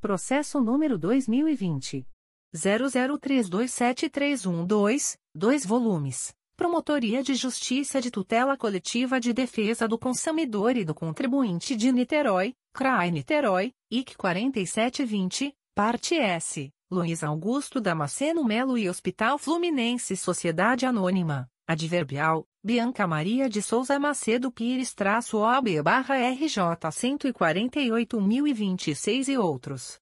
Processo 0.00 0.60
número 0.60 0.98
2020. 0.98 2.06
00327312, 2.54 5.16
2 5.34 5.64
volumes. 5.64 6.34
Promotoria 6.54 7.22
de 7.22 7.34
Justiça 7.34 7.98
de 8.00 8.10
Tutela 8.10 8.58
Coletiva 8.58 9.18
de 9.18 9.32
Defesa 9.32 9.88
do 9.88 9.98
Consumidor 9.98 10.76
e 10.76 10.84
do 10.84 10.94
Contribuinte 10.94 11.74
de 11.74 11.90
Niterói, 11.90 12.54
CRAI 12.74 13.10
Niterói, 13.10 13.72
IC 13.94 14.16
4720, 14.16 15.54
Parte 15.74 16.14
S, 16.14 16.72
Luiz 16.90 17.22
Augusto 17.22 17.78
Damasceno 17.78 18.42
Melo 18.42 18.78
e 18.78 18.88
Hospital 18.88 19.36
Fluminense 19.36 20.16
Sociedade 20.16 20.86
Anônima, 20.86 21.46
Adverbial, 21.66 22.46
Bianca 22.64 23.06
Maria 23.06 23.50
de 23.50 23.60
Souza 23.60 23.98
Macedo 23.98 24.50
Pires 24.50 24.94
traço 24.94 25.40
OB 25.40 25.82
barra 25.82 26.14
RJ 26.14 26.88
148.026 26.88 29.28
e 29.28 29.36
outros. 29.36 30.00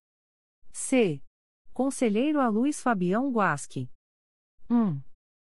C. 0.71 1.22
Conselheiro 1.73 2.39
a 2.39 2.47
Luiz 2.47 2.79
Fabião 2.79 3.29
Guasque. 3.31 3.89
1. 4.69 5.01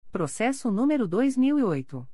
Processo 0.09 0.71
número 0.71 1.05
2008. 1.05 2.07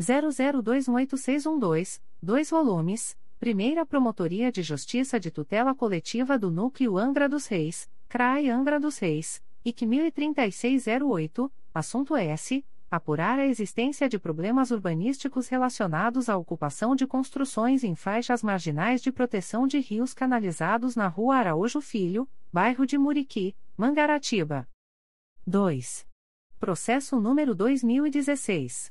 00218612, 0.00 2.00
2 2.22 2.50
volumes, 2.50 3.18
Primeira 3.40 3.84
Promotoria 3.84 4.52
de 4.52 4.62
Justiça 4.62 5.18
de 5.18 5.32
Tutela 5.32 5.74
Coletiva 5.74 6.38
do 6.38 6.52
Núcleo 6.52 6.96
Angra 6.96 7.28
dos 7.28 7.48
Reis, 7.48 7.90
CRAI 8.08 8.48
Angra 8.48 8.78
dos 8.78 8.98
Reis, 8.98 9.42
IC 9.64 9.84
103608, 9.84 11.52
assunto 11.74 12.14
S. 12.14 12.64
Apurar 12.90 13.38
a 13.38 13.46
existência 13.46 14.08
de 14.08 14.18
problemas 14.18 14.70
urbanísticos 14.70 15.46
relacionados 15.48 16.30
à 16.30 16.38
ocupação 16.38 16.96
de 16.96 17.06
construções 17.06 17.84
em 17.84 17.94
faixas 17.94 18.42
marginais 18.42 19.02
de 19.02 19.12
proteção 19.12 19.66
de 19.66 19.78
rios 19.78 20.14
canalizados 20.14 20.96
na 20.96 21.06
Rua 21.06 21.36
Araújo 21.36 21.82
Filho, 21.82 22.26
bairro 22.50 22.86
de 22.86 22.96
Muriqui, 22.96 23.54
Mangaratiba. 23.76 24.66
2. 25.46 26.08
Processo 26.58 27.20
número 27.20 27.54
2016. 27.54 28.90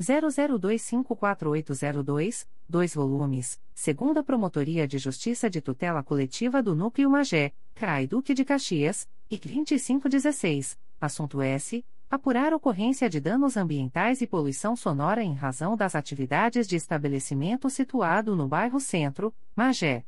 00254802, 0.00 2.46
2 2.68 2.94
volumes, 2.94 3.60
segunda 3.74 4.22
Promotoria 4.22 4.86
de 4.86 4.98
Justiça 4.98 5.50
de 5.50 5.60
Tutela 5.60 6.04
Coletiva 6.04 6.62
do 6.62 6.76
Núcleo 6.76 7.10
Magé, 7.10 7.52
CRAI 7.74 8.06
Duque 8.06 8.34
de 8.34 8.44
Caxias, 8.44 9.08
IC 9.28 9.48
2516, 9.48 10.78
assunto 11.00 11.42
S. 11.42 11.84
Apurar 12.12 12.52
ocorrência 12.52 13.08
de 13.08 13.18
danos 13.18 13.56
ambientais 13.56 14.20
e 14.20 14.26
poluição 14.26 14.76
sonora 14.76 15.22
em 15.22 15.32
razão 15.32 15.74
das 15.74 15.94
atividades 15.94 16.68
de 16.68 16.76
estabelecimento 16.76 17.70
situado 17.70 18.36
no 18.36 18.46
bairro 18.46 18.78
Centro, 18.78 19.34
Magé. 19.56 20.04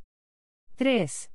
3. 0.75 1.31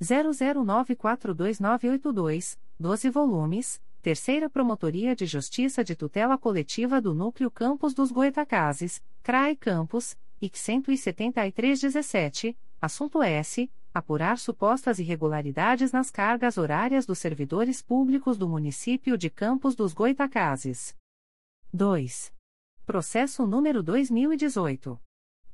00942982, 0.00 2.56
12 2.78 3.10
volumes, 3.10 3.82
Terceira 4.02 4.48
Promotoria 4.48 5.16
de 5.16 5.26
Justiça 5.26 5.82
de 5.82 5.96
Tutela 5.96 6.38
Coletiva 6.38 7.00
do 7.00 7.12
Núcleo 7.14 7.50
Campos 7.50 7.92
dos 7.92 8.12
Goitacazes, 8.12 9.02
CRAE 9.22 9.56
Campos, 9.56 10.16
IC 10.40 10.56
17317, 10.56 12.56
assunto 12.80 13.20
S 13.22 13.70
apurar 13.92 14.38
supostas 14.38 14.98
irregularidades 14.98 15.90
nas 15.90 16.10
cargas 16.10 16.58
horárias 16.58 17.06
dos 17.06 17.18
servidores 17.18 17.80
públicos 17.80 18.36
do 18.36 18.46
município 18.46 19.16
de 19.16 19.30
Campos 19.30 19.74
dos 19.74 19.94
Goitacazes. 19.94 20.94
2. 21.72 22.30
Processo 22.84 23.46
número 23.46 23.82
2018 23.82 25.00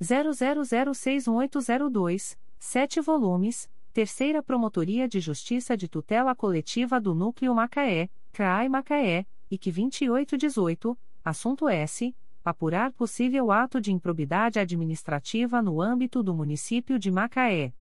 00061802, 0.03 2.36
7 2.59 3.01
volumes, 3.01 3.70
Terceira 3.93 4.43
Promotoria 4.43 5.07
de 5.07 5.20
Justiça 5.20 5.76
de 5.76 5.86
Tutela 5.86 6.34
Coletiva 6.34 6.99
do 6.99 7.14
Núcleo 7.14 7.55
Macaé, 7.55 8.09
CRAI 8.32 8.66
Macaé, 8.66 9.26
IC 9.51 9.70
2818, 9.70 10.99
assunto 11.22 11.68
S 11.68 12.16
apurar 12.43 12.90
possível 12.93 13.53
ato 13.53 13.82
de 13.82 13.93
improbidade 13.93 14.59
administrativa 14.59 15.61
no 15.61 15.82
âmbito 15.82 16.22
do 16.22 16.34
município 16.34 16.99
de 16.99 17.11
Macaé. 17.11 17.74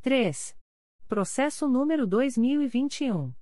3. 0.00 0.56
Processo 1.08 1.66
número 1.66 2.06
2021. 2.06 3.34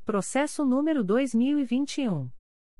Processo 0.03 0.65
número 0.65 1.03
2021. 1.03 2.31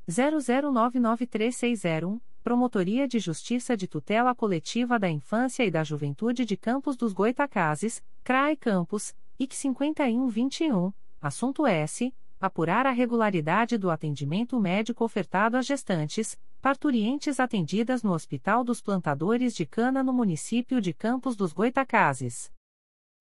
00993601, 0.08 2.22
Promotoria 2.46 3.08
de 3.08 3.18
Justiça 3.18 3.76
de 3.76 3.88
Tutela 3.88 4.36
Coletiva 4.36 5.00
da 5.00 5.10
Infância 5.10 5.66
e 5.66 5.72
da 5.72 5.84
Juventude 5.84 6.46
de 6.46 6.56
Campos 6.56 6.96
dos 6.96 7.12
Goitacazes, 7.12 8.04
CRAE 8.24 8.56
Campos, 8.56 9.16
IC 9.40 9.56
5121, 9.56 10.94
assunto 11.20 11.66
S. 11.66 12.14
Apurar 12.40 12.86
a 12.86 12.92
regularidade 12.92 13.80
do 13.80 13.90
atendimento 13.90 14.60
médico 14.60 15.04
ofertado 15.04 15.58
às 15.58 15.66
gestantes, 15.66 16.40
parturientes 16.62 17.40
atendidas 17.40 18.04
no 18.04 18.12
Hospital 18.12 18.64
dos 18.64 18.80
Plantadores 18.80 19.56
de 19.56 19.66
Cana 19.66 20.04
no 20.04 20.14
município 20.14 20.80
de 20.80 20.94
Campos 20.94 21.36
dos 21.36 21.52
Goitacazes. 21.52 22.52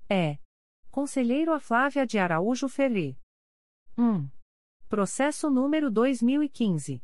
É. 0.06 0.36
Conselheiro 0.90 1.54
a 1.54 1.58
Flávia 1.58 2.06
de 2.06 2.18
Araújo 2.18 2.68
Ferri. 2.68 3.18
1. 3.96 4.28
Processo 4.86 5.48
número 5.48 5.90
2015. 5.90 7.02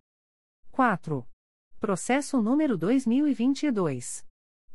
4. 0.70 1.26
Processo 1.80 2.40
número 2.40 2.78
2022. 2.78 4.24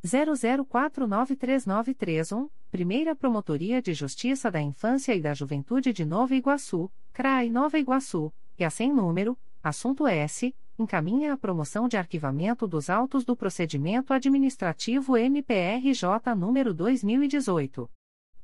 00493931, 0.05 2.49
Primeira 2.69 3.15
Promotoria 3.15 3.81
de 3.81 3.93
Justiça 3.93 4.51
da 4.51 4.61
Infância 4.61 5.15
e 5.15 5.21
da 5.21 5.33
Juventude 5.33 5.93
de 5.93 6.03
Nova 6.03 6.35
Iguaçu, 6.35 6.91
CRAI 7.13 7.49
Nova 7.49 7.79
Iguaçu, 7.79 8.33
e 8.57 8.65
a 8.65 8.69
sem 8.69 8.91
número, 8.91 9.37
assunto 9.63 10.05
S, 10.05 10.53
encaminha 10.81 11.33
a 11.33 11.37
promoção 11.37 11.87
de 11.87 11.97
arquivamento 11.97 12.67
dos 12.67 12.89
autos 12.89 13.23
do 13.25 13.35
procedimento 13.35 14.13
administrativo 14.13 15.17
MPRJ 15.17 16.35
número 16.37 16.73
2018 16.73 17.89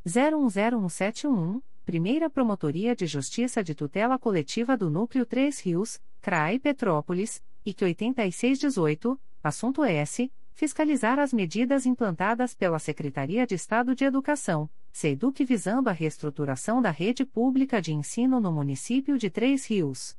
010171, 0.05 1.61
Primeira 1.85 2.29
Promotoria 2.29 2.93
de 2.93 3.07
Justiça 3.07 3.63
de 3.63 3.73
Tutela 3.73 4.19
Coletiva 4.19 4.75
do 4.75 4.89
Núcleo 4.89 5.25
3 5.25 5.57
Rios, 5.61 6.01
CRAI 6.19 6.59
Petrópolis, 6.59 7.41
IC 7.65 7.85
8618, 7.85 9.17
assunto 9.41 9.85
S. 9.85 10.29
Fiscalizar 10.51 11.17
as 11.17 11.31
medidas 11.31 11.85
implantadas 11.85 12.53
pela 12.53 12.77
Secretaria 12.77 13.47
de 13.47 13.55
Estado 13.55 13.95
de 13.95 14.03
Educação, 14.03 14.69
SEDUC 14.91 15.45
visando 15.45 15.89
a 15.89 15.91
reestruturação 15.91 16.81
da 16.81 16.91
rede 16.91 17.25
pública 17.25 17.81
de 17.81 17.93
ensino 17.93 18.39
no 18.39 18.51
município 18.51 19.17
de 19.17 19.29
Três 19.29 19.65
Rios. 19.65 20.17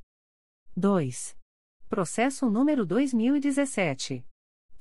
2. 0.75 1.37
Processo 1.89 2.49
número 2.49 2.85
2017. 2.85 4.25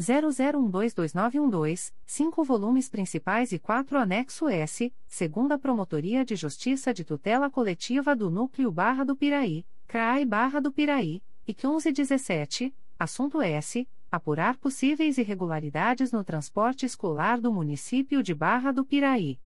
00122912, 0.01 1.93
5 2.07 2.45
volumes 2.45 2.89
principais 2.89 3.53
e 3.53 3.59
4 3.59 3.99
anexo 3.99 4.49
S, 4.49 4.91
segunda 5.07 5.59
Promotoria 5.59 6.25
de 6.25 6.35
Justiça 6.37 6.95
de 6.95 7.05
Tutela 7.05 7.51
Coletiva 7.51 8.17
do 8.17 8.31
Núcleo 8.31 8.73
Barra 8.73 9.05
do 9.05 9.15
Piraí, 9.15 9.67
CRAI 9.87 10.25
Barra 10.25 10.59
do 10.61 10.73
Piraí, 10.73 11.23
e 11.47 11.53
1117, 11.53 12.75
assunto 12.99 13.43
S. 13.43 13.87
Apurar 14.11 14.57
possíveis 14.57 15.19
irregularidades 15.19 16.11
no 16.11 16.25
transporte 16.25 16.87
escolar 16.87 17.41
do 17.41 17.53
município 17.53 18.23
de 18.23 18.35
Barra 18.35 18.73
do 18.73 18.85
Piraí. 18.85 19.39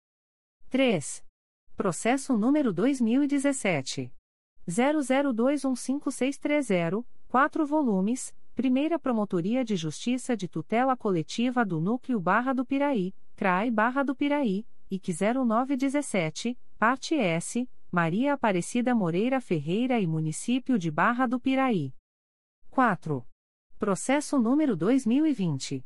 3. 0.74 1.24
Processo 1.78 2.36
número 2.36 2.74
2017. 2.74 4.12
00215630, 4.68 7.06
4 7.28 7.64
volumes, 7.64 8.36
Primeira 8.56 8.98
Promotoria 8.98 9.64
de 9.64 9.76
Justiça 9.76 10.36
de 10.36 10.48
Tutela 10.48 10.98
Coletiva 10.98 11.64
do 11.64 11.80
Núcleo 11.80 12.20
Barra 12.20 12.54
do 12.54 12.66
Piraí, 12.66 13.14
CRAI 13.36 13.70
Barra 13.70 14.02
do 14.02 14.16
Piraí, 14.16 14.66
IC 14.90 15.10
0917, 15.46 16.58
Parte 16.80 17.14
S, 17.14 17.70
Maria 17.92 18.34
Aparecida 18.34 18.96
Moreira 18.96 19.40
Ferreira 19.40 20.00
e 20.00 20.08
Município 20.08 20.80
de 20.80 20.90
Barra 20.90 21.28
do 21.28 21.40
Piraí. 21.40 21.94
4. 22.72 23.24
Processo 23.78 24.40
número 24.40 24.76
2020. 24.76 25.86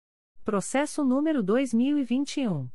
Processo 0.43 1.03
número 1.03 1.41
2021. 1.41 2.69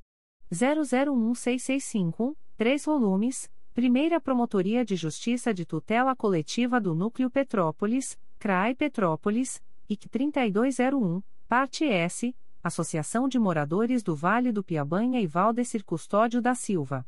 001665, 0.52 2.38
3 2.58 2.86
volumes, 2.86 3.50
Primeira 3.74 4.20
Promotoria 4.20 4.84
de 4.84 4.98
Justiça 4.98 5.54
de 5.54 5.66
Tutela 5.66 6.14
Coletiva 6.18 6.82
do 6.82 6.94
Núcleo 6.94 7.32
Petrópolis, 7.32 8.20
CRAI 8.38 8.76
Petrópolis, 8.76 9.64
IC 9.89 10.07
3201, 10.10 11.22
Parte 11.47 11.85
S, 11.85 12.35
Associação 12.64 13.27
de 13.27 13.38
Moradores 13.38 14.01
do 14.01 14.15
Vale 14.15 14.51
do 14.51 14.64
Piabanha 14.64 15.19
e 15.19 15.27
Valdecir 15.27 15.84
Custódio 15.84 16.41
da 16.41 16.55
Silva. 16.55 17.05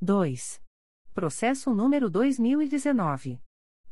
2. 0.00 0.62
Processo 1.12 1.74
número 1.74 2.08
2019. 2.08 3.40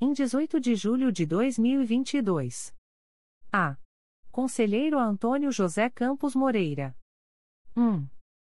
Em 0.00 0.12
18 0.12 0.60
de 0.60 0.76
julho 0.76 1.10
de 1.10 1.26
2022. 1.26 2.72
A. 3.52 3.76
Conselheiro 4.30 4.96
Antônio 4.96 5.50
José 5.50 5.90
Campos 5.90 6.36
Moreira. 6.36 6.94
1. 7.76 8.06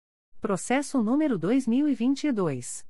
Processo 0.45 1.01
número 1.01 1.39
2022 1.39 2.85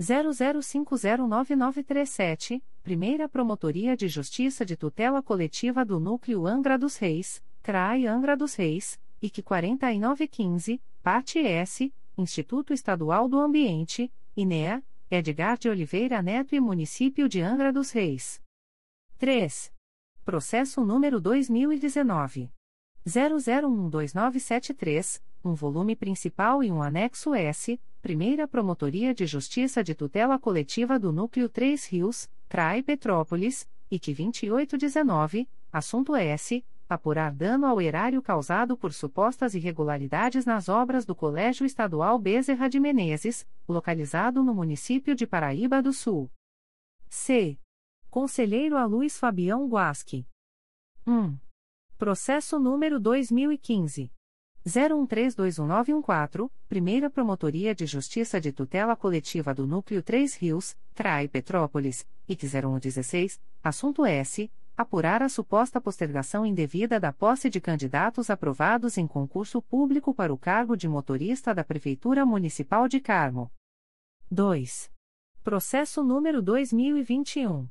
00509937, 0.00 2.62
Primeira 2.82 3.28
Promotoria 3.28 3.94
de 3.94 4.08
Justiça 4.08 4.64
de 4.64 4.74
Tutela 4.74 5.22
Coletiva 5.22 5.84
do 5.84 6.00
Núcleo 6.00 6.46
Angra 6.46 6.78
dos 6.78 6.96
Reis, 6.96 7.44
CRAI 7.62 8.06
Angra 8.06 8.38
dos 8.38 8.54
Reis, 8.54 8.98
IC 9.20 9.42
4915, 9.42 10.80
Parte 11.02 11.40
S, 11.40 11.92
Instituto 12.16 12.72
Estadual 12.72 13.28
do 13.28 13.38
Ambiente, 13.38 14.10
INEA, 14.34 14.82
Edgar 15.10 15.58
de 15.58 15.68
Oliveira 15.68 16.22
Neto 16.22 16.54
e 16.54 16.60
Município 16.60 17.28
de 17.28 17.42
Angra 17.42 17.70
dos 17.70 17.90
Reis. 17.90 18.40
3. 19.18 19.70
Processo 20.24 20.82
número 20.82 21.20
2019. 21.20 22.50
00129773, 23.06 25.20
um 25.46 25.54
volume 25.54 25.94
principal 25.94 26.62
e 26.62 26.70
um 26.70 26.82
anexo 26.82 27.32
S, 27.32 27.80
Primeira 28.02 28.48
Promotoria 28.48 29.14
de 29.14 29.26
Justiça 29.26 29.82
de 29.82 29.94
Tutela 29.94 30.38
Coletiva 30.38 30.98
do 30.98 31.12
Núcleo 31.12 31.48
3 31.48 31.86
Rios, 31.86 32.28
CRAI 32.48 32.82
Petrópolis, 32.82 33.68
IC 33.90 34.14
2819, 34.14 35.48
assunto 35.72 36.16
S. 36.16 36.64
Apurar 36.88 37.32
dano 37.32 37.66
ao 37.66 37.80
erário 37.80 38.22
causado 38.22 38.76
por 38.76 38.92
supostas 38.92 39.54
irregularidades 39.54 40.44
nas 40.44 40.68
obras 40.68 41.04
do 41.04 41.16
Colégio 41.16 41.66
Estadual 41.66 42.16
Bezerra 42.16 42.68
de 42.68 42.78
Menezes, 42.78 43.44
localizado 43.68 44.42
no 44.42 44.54
município 44.54 45.14
de 45.14 45.26
Paraíba 45.26 45.82
do 45.82 45.92
Sul. 45.92 46.30
C. 47.08 47.58
Conselheiro 48.08 48.76
a 48.76 48.84
Luiz 48.84 49.18
Fabião 49.18 49.68
Guasque. 49.68 50.24
1. 51.04 51.36
Processo 51.98 52.58
número 52.60 53.00
2015. 53.00 54.12
01321914, 54.66 56.50
Primeira 56.68 57.08
Promotoria 57.08 57.72
de 57.72 57.86
Justiça 57.86 58.40
de 58.40 58.50
Tutela 58.50 58.96
Coletiva 58.96 59.54
do 59.54 59.64
Núcleo 59.64 60.02
3 60.02 60.34
Rios, 60.34 60.76
CRAI 60.92 61.28
Petrópolis, 61.28 62.04
IC 62.28 62.48
0116, 62.48 63.40
assunto 63.62 64.04
S. 64.04 64.50
Apurar 64.76 65.22
a 65.22 65.28
suposta 65.28 65.80
postergação 65.80 66.44
indevida 66.44 67.00
da 67.00 67.10
posse 67.10 67.48
de 67.48 67.60
candidatos 67.60 68.28
aprovados 68.28 68.98
em 68.98 69.06
concurso 69.06 69.62
público 69.62 70.12
para 70.12 70.34
o 70.34 70.36
cargo 70.36 70.76
de 70.76 70.86
motorista 70.86 71.54
da 71.54 71.64
Prefeitura 71.64 72.26
Municipal 72.26 72.86
de 72.86 73.00
Carmo. 73.00 73.50
2. 74.30 74.90
Processo 75.42 76.02
número 76.02 76.42
2021. 76.42 77.68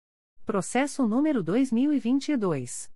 Processo 0.45 1.07
número 1.07 1.43
2022. 1.43 2.91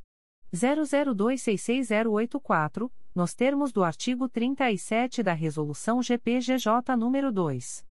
00266084, 0.54 2.92
nos 3.14 3.34
termos 3.34 3.72
do 3.72 3.84
artigo 3.84 4.28
37 4.28 5.22
da 5.22 5.34
Resolução 5.34 6.02
GPGJ 6.02 6.96
nº 6.98 7.32
2. 7.32 7.86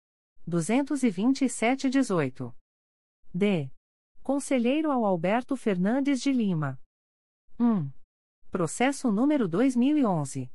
227-18. 0.48 2.52
D. 3.32 3.70
Conselheiro 4.22 4.90
ao 4.90 5.04
Alberto 5.04 5.56
Fernandes 5.56 6.20
de 6.20 6.32
Lima. 6.32 6.76
1. 7.60 7.88
Processo 8.50 9.12
número 9.12 9.46
2011. 9.46 10.50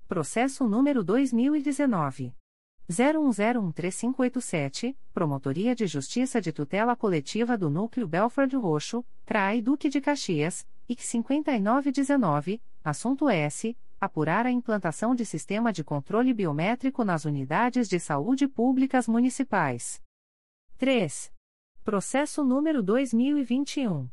Processo 0.10 0.68
número 0.68 1.06
2019. 1.06 2.36
01013587, 2.90 4.98
Promotoria 5.14 5.74
de 5.74 5.88
Justiça 5.88 6.42
de 6.42 6.52
Tutela 6.52 6.98
Coletiva 6.98 7.58
do 7.58 7.70
Núcleo 7.70 8.10
Belford 8.10 8.54
Roxo, 8.58 9.06
CRAI 9.26 9.62
Duque 9.62 9.88
de 9.88 10.02
Caxias, 10.02 10.68
IC 10.90 11.02
5919, 11.02 12.62
assunto 12.84 13.30
S. 13.30 13.74
Apurar 14.00 14.46
a 14.46 14.52
implantação 14.52 15.16
de 15.16 15.26
sistema 15.26 15.72
de 15.72 15.84
controle 15.84 16.34
biométrico 16.34 17.04
nas 17.04 17.26
unidades 17.26 17.88
de 17.88 18.00
saúde 18.00 18.48
públicas 18.48 19.08
municipais. 19.08 20.02
3. 20.78 21.32
Processo 21.84 22.44
número 22.44 22.84
2021. 22.84 24.10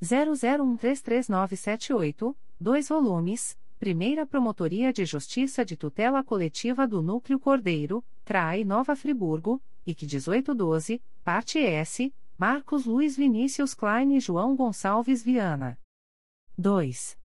00133978, 0.00 2.36
2 2.60 2.88
volumes, 2.88 3.58
Primeira 3.78 4.26
Promotoria 4.26 4.92
de 4.92 5.04
Justiça 5.04 5.64
de 5.64 5.76
Tutela 5.76 6.22
Coletiva 6.22 6.86
do 6.86 7.00
Núcleo 7.00 7.40
Cordeiro, 7.40 8.04
CRAI 8.24 8.64
Nova 8.64 8.94
Friburgo, 8.94 9.62
IC 9.86 10.02
1812, 10.02 11.02
Parte 11.24 11.58
S, 11.58 12.12
Marcos 12.40 12.86
Luiz 12.86 13.16
Vinícius 13.16 13.74
Klein 13.74 14.16
e 14.16 14.20
João 14.20 14.54
Gonçalves 14.54 15.24
Viana. 15.24 15.76
2. 16.56 17.18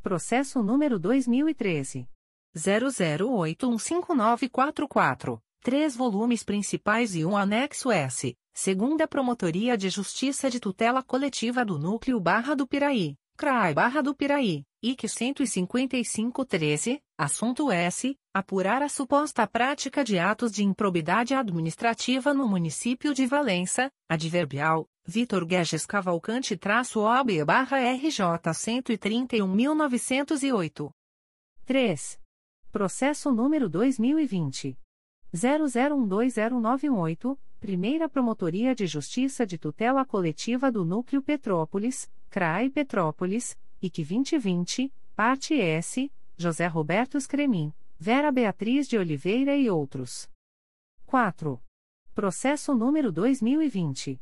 Processo 0.00 0.62
número 0.62 0.96
2013. 0.96 2.08
00815944, 2.56 5.42
três 5.60 5.96
volumes 5.96 6.44
principais 6.44 7.16
e 7.16 7.24
um 7.24 7.36
anexo 7.36 7.90
S, 7.90 8.38
segunda 8.54 9.08
Promotoria 9.08 9.76
de 9.76 9.90
Justiça 9.90 10.48
de 10.48 10.60
Tutela 10.60 11.02
Coletiva 11.02 11.64
do 11.64 11.76
Núcleo 11.76 12.20
Barra 12.20 12.54
do 12.54 12.64
Piraí, 12.64 13.18
CRAI 13.40 13.72
Barra 13.72 14.02
do 14.02 14.14
Piraí, 14.14 14.66
IC 14.82 15.08
15513, 15.08 17.02
assunto 17.16 17.72
S, 17.72 18.14
apurar 18.34 18.82
a 18.82 18.88
suposta 18.90 19.46
prática 19.46 20.04
de 20.04 20.18
atos 20.18 20.52
de 20.52 20.62
improbidade 20.62 21.32
administrativa 21.32 22.34
no 22.34 22.46
município 22.46 23.14
de 23.14 23.24
Valença, 23.24 23.90
adverbial, 24.06 24.86
Vitor 25.06 25.46
Guedes 25.46 25.86
Cavalcante 25.86 26.54
traço 26.54 27.00
OB 27.00 27.42
barra 27.46 27.78
RJ 27.78 28.20
131.908. 28.52 30.90
3. 31.64 32.20
Processo 32.70 33.32
número 33.32 33.70
2020. 33.70 34.76
00120918, 35.34 37.38
Primeira 37.58 38.06
Promotoria 38.06 38.74
de 38.74 38.86
Justiça 38.86 39.46
de 39.46 39.56
Tutela 39.56 40.04
Coletiva 40.04 40.70
do 40.70 40.84
Núcleo 40.84 41.22
Petrópolis, 41.22 42.06
CRAI 42.30 42.70
Petrópolis, 42.70 43.58
IC 43.82 44.04
2020, 44.04 44.92
Parte 45.16 45.60
S, 45.60 46.08
José 46.36 46.68
Roberto 46.68 47.20
Scremin, 47.20 47.72
Vera 47.98 48.30
Beatriz 48.30 48.86
de 48.86 48.96
Oliveira 48.96 49.56
e 49.56 49.68
outros. 49.68 50.30
4. 51.06 51.60
Processo 52.14 52.72
número 52.72 53.10
2020. 53.10 54.20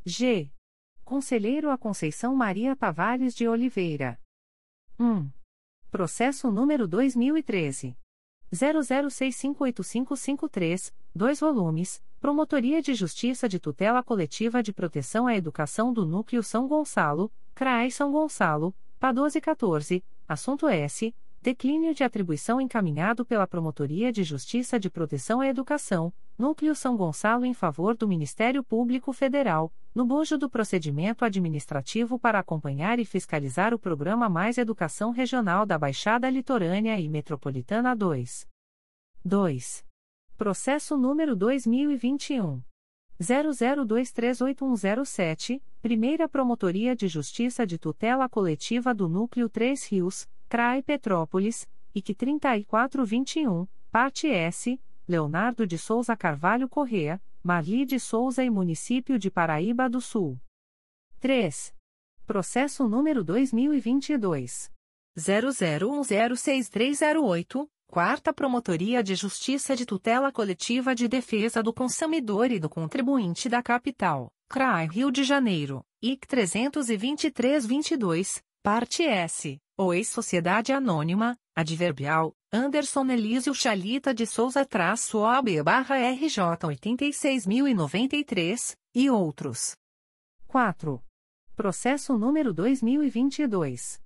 G. 0.04 0.50
Conselheiro 1.04 1.70
a 1.70 1.78
Conceição 1.78 2.34
Maria 2.34 2.74
Tavares 2.74 3.34
de 3.34 3.46
Oliveira. 3.46 4.18
1. 4.98 5.30
Processo 5.90 6.50
número 6.50 6.88
2013. 6.88 7.96
00658553, 8.52 10.92
2 11.14 11.40
volumes, 11.40 12.02
Promotoria 12.20 12.82
de 12.82 12.94
Justiça 12.94 13.48
de 13.48 13.58
Tutela 13.58 14.02
Coletiva 14.02 14.62
de 14.62 14.72
Proteção 14.72 15.26
à 15.26 15.34
Educação 15.34 15.92
do 15.92 16.04
Núcleo 16.04 16.42
São 16.42 16.68
Gonçalo, 16.68 17.32
CRAE 17.54 17.90
São 17.90 18.12
Gonçalo, 18.12 18.74
PA 18.98 19.12
1214, 19.12 20.04
assunto 20.28 20.68
S. 20.68 21.14
Declínio 21.42 21.94
de 21.94 22.04
atribuição 22.04 22.60
encaminhado 22.60 23.24
pela 23.24 23.46
Promotoria 23.46 24.12
de 24.12 24.22
Justiça 24.22 24.78
de 24.78 24.90
Proteção 24.90 25.40
à 25.40 25.46
Educação, 25.46 26.12
Núcleo 26.40 26.74
São 26.74 26.96
Gonçalo 26.96 27.44
em 27.44 27.52
favor 27.52 27.94
do 27.94 28.08
Ministério 28.08 28.64
Público 28.64 29.12
Federal, 29.12 29.70
no 29.94 30.06
bojo 30.06 30.38
do 30.38 30.48
procedimento 30.48 31.22
administrativo 31.22 32.18
para 32.18 32.38
acompanhar 32.38 32.98
e 32.98 33.04
fiscalizar 33.04 33.74
o 33.74 33.78
Programa 33.78 34.26
Mais 34.26 34.56
Educação 34.56 35.10
Regional 35.10 35.66
da 35.66 35.78
Baixada 35.78 36.30
Litorânea 36.30 36.98
e 36.98 37.10
Metropolitana 37.10 37.94
2. 37.94 38.48
2. 39.22 39.84
Processo 40.38 40.96
número 40.96 41.36
2021. 41.36 42.62
00238107, 43.20 45.60
Primeira 45.82 46.26
Promotoria 46.26 46.96
de 46.96 47.06
Justiça 47.06 47.66
de 47.66 47.76
Tutela 47.76 48.30
Coletiva 48.30 48.94
do 48.94 49.10
Núcleo 49.10 49.50
3 49.50 49.84
Rios, 49.88 50.26
CRAE 50.48 50.82
Petrópolis, 50.82 51.68
IC 51.94 52.14
3421, 52.14 53.68
Parte 53.92 54.26
S, 54.26 54.80
Leonardo 55.06 55.64
de 55.66 55.78
Souza 55.78 56.16
Carvalho 56.16 56.68
Correa, 56.68 57.20
Marli 57.42 57.84
de 57.84 57.98
Souza 57.98 58.44
e 58.44 58.50
Município 58.50 59.18
de 59.18 59.28
Paraíba 59.30 59.88
do 59.88 60.00
Sul. 60.00 60.38
3. 61.20 61.74
Processo 62.26 62.88
número 62.88 63.24
2022. 63.24 64.70
00106308, 65.18 67.68
Quarta 67.88 68.32
Promotoria 68.32 69.02
de 69.02 69.16
Justiça 69.16 69.74
de 69.74 69.84
Tutela 69.84 70.30
Coletiva 70.30 70.94
de 70.94 71.08
Defesa 71.08 71.60
do 71.62 71.74
Consumidor 71.74 72.52
e 72.52 72.60
do 72.60 72.68
Contribuinte 72.68 73.48
da 73.48 73.60
Capital, 73.62 74.30
CRAI 74.48 74.86
Rio 74.86 75.10
de 75.10 75.24
Janeiro, 75.24 75.82
IC 76.00 76.28
32322, 76.28 78.40
Parte 78.62 79.02
S. 79.02 79.58
Oi 79.76 80.04
Sociedade 80.04 80.72
Anônima, 80.72 81.36
Adverbial, 81.56 82.32
Anderson 82.52 83.08
Elísio 83.08 83.54
Chalita 83.54 84.12
de 84.12 84.26
Souza 84.26 84.66
traço 84.66 85.18
OAB 85.18 85.62
barra 85.62 85.94
RJ 86.10 86.42
86.093, 86.64 88.76
e 88.92 89.08
outros. 89.08 89.76
4. 90.48 91.00
Processo 91.54 92.18
número 92.18 92.52
2022. 92.52 94.00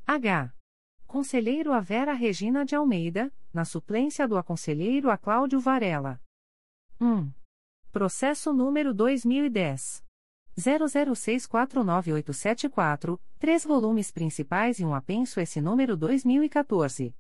H. 0.05 0.53
Conselheiro 1.07 1.73
a 1.73 1.79
Vera 1.79 2.15
Regina 2.15 2.65
de 2.65 2.75
Almeida, 2.75 3.33
na 3.55 3.65
suplência 3.65 4.27
do 4.27 4.37
aconselheiro 4.37 5.09
a 5.09 5.17
Cláudio 5.17 5.61
Varela. 5.61 6.21
1. 7.01 7.31
Processo 7.93 8.53
número 8.53 8.93
2010 8.93 10.10
00649874, 10.59 13.19
três 13.39 13.65
volumes 13.65 14.11
principais 14.11 14.79
e 14.79 14.85
um 14.85 14.95
apenso 14.95 15.41
esse 15.41 15.59
número 15.61 15.97
2014. 15.97 17.15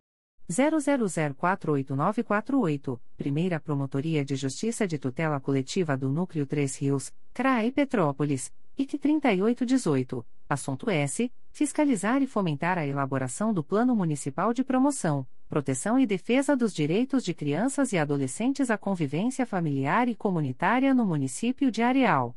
00048948, 0.50 3.00
Primeira 3.16 3.60
Promotoria 3.60 4.24
de 4.24 4.34
Justiça 4.34 4.84
de 4.86 4.98
Tutela 4.98 5.38
Coletiva 5.38 5.96
do 5.96 6.08
Núcleo 6.08 6.44
3 6.44 6.76
Rios, 6.76 7.12
CRAE 7.32 7.70
Petrópolis, 7.70 8.52
IC 8.76 8.98
3818, 8.98 10.26
assunto 10.48 10.90
S. 10.90 11.30
Fiscalizar 11.52 12.22
e 12.22 12.26
fomentar 12.26 12.78
a 12.78 12.86
elaboração 12.86 13.52
do 13.52 13.62
Plano 13.62 13.94
Municipal 13.94 14.52
de 14.52 14.64
Promoção, 14.64 15.26
Proteção 15.48 15.98
e 15.98 16.06
Defesa 16.06 16.56
dos 16.56 16.72
Direitos 16.72 17.24
de 17.24 17.34
Crianças 17.34 17.92
e 17.92 17.98
Adolescentes 17.98 18.70
à 18.70 18.78
Convivência 18.78 19.44
Familiar 19.44 20.08
e 20.08 20.14
Comunitária 20.14 20.94
no 20.94 21.04
Município 21.04 21.70
de 21.70 21.82
Areal. 21.82 22.36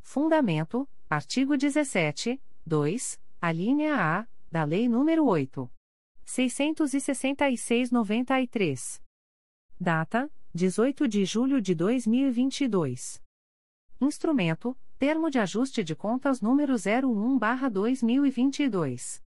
Fundamento, 0.00 0.88
artigo 1.08 1.56
17, 1.56 2.42
2, 2.66 3.20
a 3.40 3.52
linha 3.52 3.94
A, 3.96 4.26
da 4.50 4.64
Lei 4.64 4.88
nº 4.88 5.24
8. 5.24 5.70
666-93. 6.26 9.00
Data: 9.78 10.28
18 10.54 11.06
de 11.08 11.24
julho 11.24 11.60
de 11.60 11.74
2022. 11.74 13.20
Instrumento: 14.00 14.76
Termo 15.00 15.30
de 15.30 15.38
Ajuste 15.38 15.82
de 15.82 15.96
Contas 15.96 16.42
número 16.42 16.74
01/2022. 16.74 19.22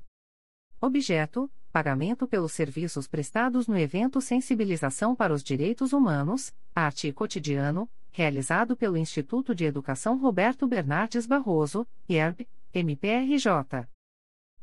Objeto: 0.79 1.51
Pagamento 1.71 2.27
pelos 2.27 2.51
serviços 2.53 3.07
prestados 3.07 3.67
no 3.67 3.75
evento 3.77 4.19
Sensibilização 4.21 5.15
para 5.15 5.33
os 5.33 5.43
Direitos 5.43 5.93
Humanos, 5.93 6.53
Arte 6.73 7.07
e 7.07 7.13
Cotidiano, 7.13 7.89
realizado 8.11 8.77
pelo 8.77 8.95
Instituto 8.95 9.53
de 9.53 9.65
Educação 9.65 10.17
Roberto 10.17 10.65
Bernardes 10.65 11.25
Barroso, 11.25 11.85
IERB, 12.07 12.47
MPRJ. 12.73 13.89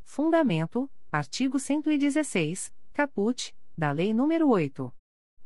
Fundamento: 0.02 0.90
Artigo 1.10 1.58
116, 1.58 2.72
caput, 2.94 3.54
da 3.76 3.92
Lei 3.92 4.12
nº 4.12 4.46
8. 4.46 4.90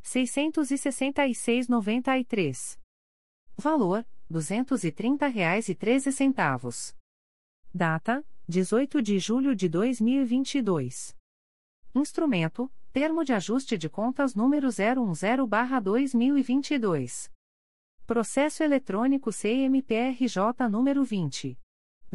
666-93. 0.03 2.79
Valor: 3.57 3.99
R$ 3.99 4.05
230,13. 4.31 6.95
Data: 7.73 8.23
18 8.49 9.01
de 9.01 9.19
julho 9.19 9.53
de 9.53 9.67
2022. 9.67 11.13
Instrumento: 11.93 12.71
Termo 12.93 13.25
de 13.25 13.33
Ajuste 13.33 13.77
de 13.77 13.89
Contas 13.89 14.35
número 14.35 14.69
010/2022. 14.69 17.29
Processo 18.05 18.63
eletrônico 18.63 19.33
CMPRJ 19.33 20.69
número 20.71 21.03
20 21.03 21.59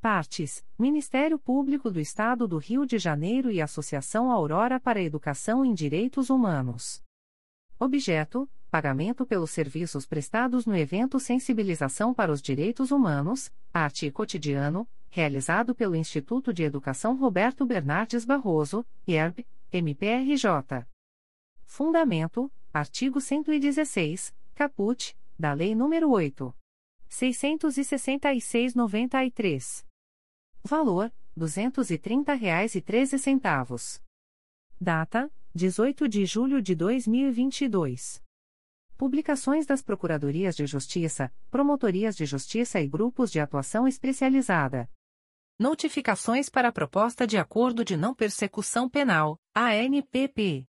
Partes: 0.00 0.66
Ministério 0.76 1.38
Público 1.38 1.92
do 1.92 2.00
Estado 2.00 2.48
do 2.48 2.58
Rio 2.58 2.84
de 2.84 2.98
Janeiro 2.98 3.52
e 3.52 3.62
Associação 3.62 4.32
Aurora 4.32 4.80
para 4.80 4.98
a 4.98 5.04
Educação 5.04 5.64
em 5.64 5.72
Direitos 5.72 6.28
Humanos. 6.28 7.00
Objeto: 7.78 8.50
Pagamento 8.74 9.22
pelos 9.24 9.52
serviços 9.52 10.04
prestados 10.04 10.66
no 10.66 10.76
evento 10.76 11.20
Sensibilização 11.20 12.12
para 12.12 12.32
os 12.32 12.42
Direitos 12.42 12.90
Humanos, 12.90 13.52
Arte 13.72 14.06
e 14.06 14.10
Cotidiano, 14.10 14.88
realizado 15.10 15.76
pelo 15.76 15.94
Instituto 15.94 16.52
de 16.52 16.64
Educação 16.64 17.16
Roberto 17.16 17.64
Bernardes 17.64 18.24
Barroso, 18.24 18.84
IERB, 19.06 19.46
MPRJ. 19.72 20.88
Fundamento: 21.64 22.50
artigo 22.72 23.20
116, 23.20 24.34
caput, 24.56 25.16
da 25.38 25.52
Lei 25.52 25.72
nº 25.72 26.10
8. 26.10 26.52
666-93. 27.08 29.86
Valor: 30.64 31.12
R$ 31.36 31.38
230,13. 31.38 34.02
Data: 34.80 35.30
18 35.54 36.08
de 36.08 36.26
julho 36.26 36.60
de 36.60 36.74
2022. 36.74 38.23
Publicações 38.96 39.66
das 39.66 39.82
Procuradorias 39.82 40.54
de 40.54 40.66
Justiça, 40.66 41.32
Promotorias 41.50 42.16
de 42.16 42.24
Justiça 42.24 42.80
e 42.80 42.88
Grupos 42.88 43.30
de 43.30 43.40
Atuação 43.40 43.88
Especializada. 43.88 44.88
Notificações 45.58 46.48
para 46.48 46.68
a 46.68 46.72
Proposta 46.72 47.26
de 47.26 47.36
Acordo 47.36 47.84
de 47.84 47.96
Não 47.96 48.14
Persecução 48.14 48.88
Penal, 48.88 49.38
ANPP 49.54 50.66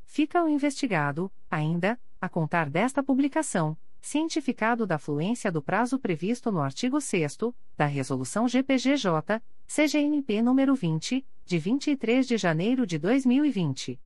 Fica 0.05 0.45
o 0.45 0.49
investigado, 0.49 1.33
ainda, 1.51 1.99
a 2.21 2.29
contar 2.29 2.71
desta 2.71 3.03
publicação, 3.03 3.77
cientificado 4.01 4.87
da 4.87 4.99
fluência 4.99 5.51
do 5.51 5.61
prazo 5.61 5.99
previsto 5.99 6.53
no 6.53 6.61
artigo 6.61 7.01
6 7.01 7.39
da 7.77 7.87
Resolução 7.87 8.47
GPGJ, 8.47 9.43
CGNP 9.67 10.43
nº 10.43 10.77
20, 10.77 11.27
de 11.45 11.59
23 11.59 12.27
de 12.27 12.37
janeiro 12.37 12.87
de 12.87 12.99
2020. 12.99 14.01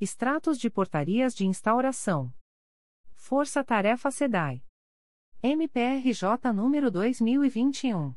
Extratos 0.00 0.58
de 0.58 0.70
portarias 0.70 1.34
de 1.34 1.46
instauração. 1.46 2.32
Força 3.14 3.62
Tarefa 3.62 4.10
SEDAI. 4.10 4.62
MPRJ 5.42 6.52
número 6.54 6.90
2021 6.90 8.14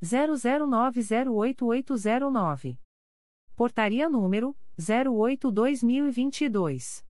00908809. 0.01 2.79
Portaria 3.55 4.09
número 4.09 4.57
08/2022. 4.79 7.05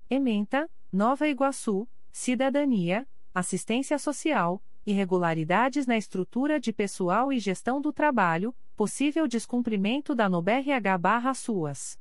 Ementa, 0.08 0.66
Nova 0.90 1.28
Iguaçu, 1.28 1.86
Cidadania, 2.10 3.06
Assistência 3.34 3.98
Social, 3.98 4.62
irregularidades 4.86 5.86
na 5.86 5.98
estrutura 5.98 6.58
de 6.58 6.72
pessoal 6.72 7.30
e 7.30 7.38
gestão 7.38 7.82
do 7.82 7.92
trabalho, 7.92 8.56
possível 8.74 9.28
descumprimento 9.28 10.14
da 10.14 10.26
NOBRH/SUAS. 10.26 12.00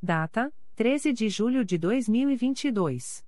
Data: 0.00 0.54
13 0.76 1.12
de 1.12 1.28
julho 1.28 1.64
de 1.64 1.76
2022. 1.76 3.24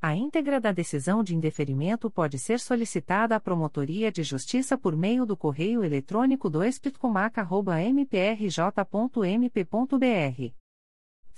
A 0.00 0.14
íntegra 0.14 0.60
da 0.60 0.70
decisão 0.70 1.24
de 1.24 1.34
indeferimento 1.34 2.08
pode 2.08 2.38
ser 2.38 2.60
solicitada 2.60 3.34
à 3.34 3.40
Promotoria 3.40 4.12
de 4.12 4.22
Justiça 4.22 4.78
por 4.78 4.96
meio 4.96 5.26
do 5.26 5.36
correio 5.36 5.82
eletrônico 5.82 6.48
2 6.48 6.80
mprj.mp.br. 7.92 8.60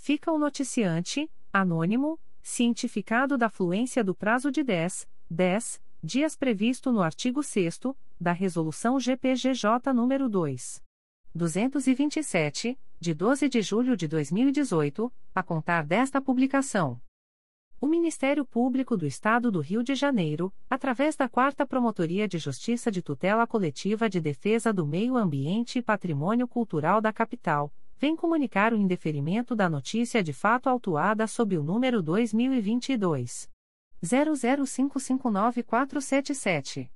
Fica 0.04 0.32
o 0.32 0.36
noticiante, 0.36 1.30
anônimo, 1.52 2.18
cientificado 2.42 3.38
da 3.38 3.48
fluência 3.48 4.02
do 4.02 4.16
prazo 4.16 4.50
de 4.50 4.64
10, 4.64 5.08
10 5.30 5.80
dias 6.02 6.34
previsto 6.34 6.90
no 6.90 7.00
artigo 7.00 7.40
6 7.40 7.78
da 8.20 8.32
Resolução 8.32 8.98
GPGJ 8.98 9.92
nº 9.94 10.28
2. 10.28 10.82
227, 11.32 12.76
de 12.98 13.14
12 13.14 13.48
de 13.48 13.62
julho 13.62 13.96
de 13.96 14.08
2018, 14.08 15.12
a 15.32 15.40
contar 15.40 15.86
desta 15.86 16.20
publicação. 16.20 17.00
O 17.80 17.86
Ministério 17.86 18.44
Público 18.44 18.96
do 18.96 19.06
Estado 19.06 19.52
do 19.52 19.60
Rio 19.60 19.84
de 19.84 19.94
Janeiro, 19.94 20.52
através 20.68 21.14
da 21.14 21.28
Quarta 21.28 21.64
Promotoria 21.64 22.26
de 22.26 22.38
Justiça 22.38 22.90
de 22.90 23.02
Tutela 23.02 23.46
Coletiva 23.46 24.10
de 24.10 24.20
Defesa 24.20 24.72
do 24.72 24.84
Meio 24.84 25.16
Ambiente 25.16 25.78
e 25.78 25.82
Patrimônio 25.82 26.48
Cultural 26.48 27.00
da 27.00 27.12
Capital, 27.12 27.72
vem 28.02 28.14
comunicar 28.16 28.72
o 28.72 28.76
indeferimento 28.76 29.54
da 29.54 29.70
notícia 29.70 30.24
de 30.24 30.32
fato 30.32 30.68
autuada 30.68 31.28
sob 31.28 31.56
o 31.56 31.62
número 31.62 32.02
2022 32.02 33.48
00559477. 34.02 36.90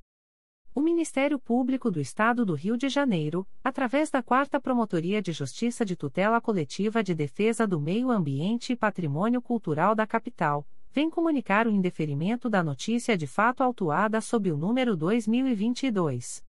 O 0.73 0.79
Ministério 0.79 1.37
Público 1.37 1.91
do 1.91 1.99
Estado 1.99 2.45
do 2.45 2.53
Rio 2.53 2.77
de 2.77 2.87
Janeiro, 2.87 3.45
através 3.61 4.09
da 4.09 4.23
Quarta 4.23 4.57
Promotoria 4.57 5.21
de 5.21 5.33
Justiça 5.33 5.83
de 5.83 5.97
Tutela 5.97 6.39
Coletiva 6.39 7.03
de 7.03 7.13
Defesa 7.13 7.67
do 7.67 7.77
Meio 7.77 8.09
Ambiente 8.09 8.71
e 8.71 8.75
Patrimônio 8.75 9.41
Cultural 9.41 9.93
da 9.93 10.07
Capital, 10.07 10.65
vem 10.93 11.09
comunicar 11.09 11.67
o 11.67 11.71
indeferimento 11.71 12.49
da 12.49 12.63
notícia 12.63 13.17
de 13.17 13.27
fato 13.27 13.61
autuada 13.61 14.21
sob 14.21 14.49
o 14.49 14.55
número 14.55 14.95
2022 14.95 16.41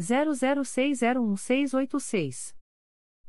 00601686. 0.00 2.54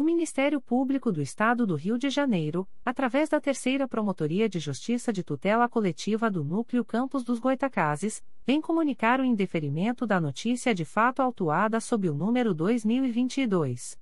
O 0.00 0.02
Ministério 0.02 0.60
Público 0.62 1.12
do 1.12 1.20
Estado 1.20 1.66
do 1.66 1.74
Rio 1.74 1.98
de 1.98 2.08
Janeiro, 2.08 2.66
através 2.82 3.28
da 3.28 3.38
Terceira 3.38 3.86
Promotoria 3.86 4.48
de 4.48 4.58
Justiça 4.58 5.12
de 5.12 5.22
Tutela 5.22 5.68
Coletiva 5.68 6.30
do 6.30 6.42
Núcleo 6.42 6.82
Campos 6.82 7.22
dos 7.22 7.38
Goitacazes, 7.38 8.24
vem 8.46 8.62
comunicar 8.62 9.20
o 9.20 9.24
indeferimento 9.26 10.06
da 10.06 10.18
notícia 10.18 10.74
de 10.74 10.86
fato 10.86 11.20
autuada 11.20 11.78
sob 11.80 12.08
o 12.08 12.14
número 12.14 12.54
2022 12.54 13.98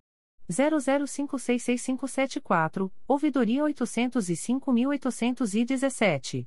00566574, 0.48 2.88
ouvidoria 3.08 3.64
805.817. 3.64 6.46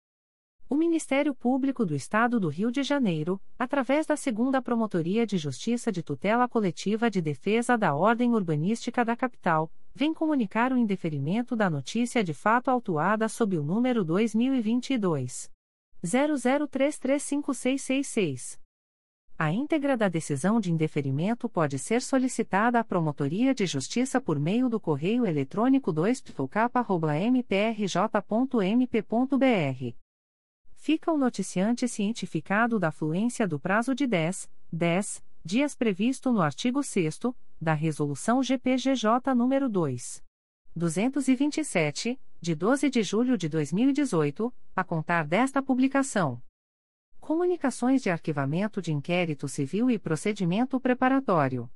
O 0.71 0.75
Ministério 0.77 1.35
Público 1.35 1.85
do 1.85 1.93
Estado 1.93 2.39
do 2.39 2.47
Rio 2.47 2.71
de 2.71 2.81
Janeiro, 2.81 3.41
através 3.59 4.05
da 4.05 4.15
Segunda 4.15 4.61
Promotoria 4.61 5.27
de 5.27 5.37
Justiça 5.37 5.91
de 5.91 6.01
Tutela 6.01 6.47
Coletiva 6.47 7.11
de 7.11 7.21
Defesa 7.21 7.77
da 7.77 7.93
Ordem 7.93 8.33
Urbanística 8.33 9.03
da 9.03 9.13
Capital, 9.13 9.69
vem 9.93 10.13
comunicar 10.13 10.71
o 10.71 10.77
indeferimento 10.77 11.57
da 11.57 11.69
notícia 11.69 12.23
de 12.23 12.33
fato 12.33 12.71
autuada 12.71 13.27
sob 13.27 13.57
o 13.57 13.63
número 13.63 14.05
2022 14.05 15.51
00335666. 16.05 18.57
A 19.37 19.51
íntegra 19.51 19.97
da 19.97 20.07
decisão 20.07 20.61
de 20.61 20.71
indeferimento 20.71 21.49
pode 21.49 21.77
ser 21.79 22.01
solicitada 22.01 22.79
à 22.79 22.83
Promotoria 22.85 23.53
de 23.53 23.65
Justiça 23.65 24.21
por 24.21 24.39
meio 24.39 24.69
do 24.69 24.79
correio 24.79 25.25
eletrônico 25.25 25.91
2 25.91 26.23
mprj.mp.br 27.27 30.00
fica 30.81 31.11
o 31.11 31.17
noticiante 31.17 31.87
cientificado 31.87 32.79
da 32.79 32.91
fluência 32.91 33.47
do 33.47 33.59
prazo 33.59 33.93
de 33.93 34.07
10, 34.07 34.49
10 34.73 35.23
dias 35.45 35.75
previsto 35.75 36.31
no 36.31 36.41
artigo 36.41 36.81
6 36.81 37.19
da 37.61 37.75
Resolução 37.75 38.41
GPGJ 38.41 39.35
nº 39.35 39.69
2. 39.69 40.23
227, 40.75 42.19
de 42.41 42.55
12 42.55 42.89
de 42.89 43.03
julho 43.03 43.37
de 43.37 43.47
2018, 43.47 44.51
a 44.75 44.83
contar 44.83 45.27
desta 45.27 45.61
publicação. 45.61 46.41
Comunicações 47.19 48.01
de 48.01 48.09
arquivamento 48.09 48.81
de 48.81 48.91
inquérito 48.91 49.47
civil 49.47 49.91
e 49.91 49.99
procedimento 49.99 50.79
preparatório. 50.79 51.69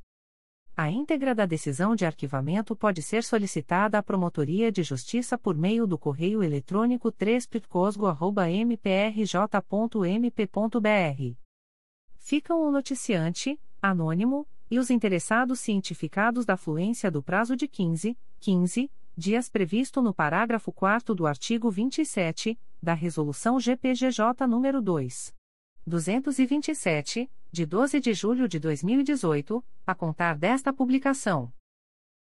A 0.76 0.90
íntegra 0.90 1.36
da 1.36 1.46
decisão 1.46 1.96
de 1.96 2.04
arquivamento 2.04 2.76
pode 2.76 3.04
ser 3.04 3.24
solicitada 3.24 4.00
à 4.00 4.02
Promotoria 4.02 4.72
de 4.72 4.82
Justiça 4.82 5.38
por 5.38 5.56
meio 5.56 5.86
do 5.86 5.96
correio 5.96 6.42
eletrônico 6.42 7.12
3 7.12 7.48
mprj.mp.br. 8.66 11.36
Ficam 12.18 12.68
o 12.68 12.72
noticiante, 12.72 13.60
anônimo, 13.80 14.48
e 14.72 14.80
os 14.80 14.90
interessados 14.90 15.60
cientificados 15.60 16.46
da 16.46 16.56
fluência 16.56 17.12
do 17.12 17.22
prazo 17.22 17.58
de 17.58 17.68
15, 17.68 18.18
15 18.40 18.90
dias 19.18 19.50
previsto 19.50 20.02
no 20.02 20.14
parágrafo 20.14 20.72
4 20.72 21.14
do 21.14 21.28
artigo 21.28 21.70
27 21.70 22.58
da 22.82 22.94
Resolução 22.94 23.60
GPGJ 23.60 24.48
nº 24.48 24.82
2. 24.82 25.36
227, 25.86 27.30
de 27.52 27.66
12 27.66 28.00
de 28.00 28.14
julho 28.14 28.48
de 28.48 28.60
2018, 28.60 29.64
a 29.86 29.94
contar 29.94 30.38
desta 30.38 30.72
publicação. 30.72 31.52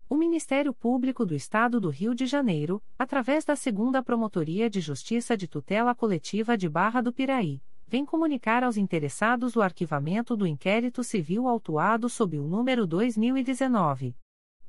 O 0.09 0.17
Ministério 0.17 0.73
Público 0.73 1.27
do 1.27 1.35
Estado 1.35 1.79
do 1.79 1.91
Rio 1.91 2.15
de 2.15 2.25
Janeiro, 2.25 2.83
através 2.99 3.45
da 3.45 3.55
Segunda 3.55 4.03
Promotoria 4.03 4.71
de 4.71 4.81
Justiça 4.81 5.37
de 5.37 5.47
Tutela 5.47 5.95
Coletiva 5.95 6.57
de 6.57 6.67
Barra 6.67 7.03
do 7.03 7.13
Piraí, 7.13 7.61
vem 7.89 8.05
comunicar 8.05 8.63
aos 8.63 8.77
interessados 8.77 9.57
o 9.57 9.63
arquivamento 9.63 10.37
do 10.37 10.47
inquérito 10.47 11.03
civil 11.03 11.49
autuado 11.49 12.09
sob 12.09 12.39
o 12.39 12.47
número 12.47 12.87
2019 12.87 14.15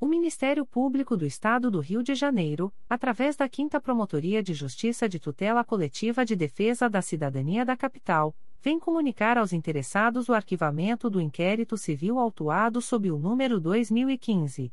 O 0.00 0.06
Ministério 0.06 0.64
Público 0.64 1.18
do 1.18 1.26
Estado 1.26 1.70
do 1.70 1.80
Rio 1.80 2.02
de 2.02 2.14
Janeiro, 2.14 2.72
através 2.88 3.36
da 3.36 3.46
5 3.46 3.78
Promotoria 3.82 4.42
de 4.42 4.54
Justiça 4.54 5.06
de 5.06 5.20
Tutela 5.20 5.62
Coletiva 5.62 6.24
de 6.24 6.34
Defesa 6.34 6.88
da 6.88 7.02
Cidadania 7.02 7.62
da 7.62 7.76
Capital, 7.76 8.34
vem 8.62 8.80
comunicar 8.80 9.36
aos 9.36 9.52
interessados 9.52 10.30
o 10.30 10.32
arquivamento 10.32 11.10
do 11.10 11.20
inquérito 11.20 11.76
civil 11.76 12.18
autuado 12.18 12.80
sob 12.80 13.10
o 13.10 13.18
número 13.18 13.60
2015 13.60 14.72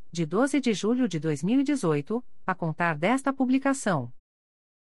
de 0.11 0.25
12 0.25 0.59
de 0.59 0.73
julho 0.73 1.07
de 1.07 1.21
2018, 1.21 2.21
a 2.45 2.53
contar 2.53 2.97
desta 2.97 3.31
publicação. 3.31 4.11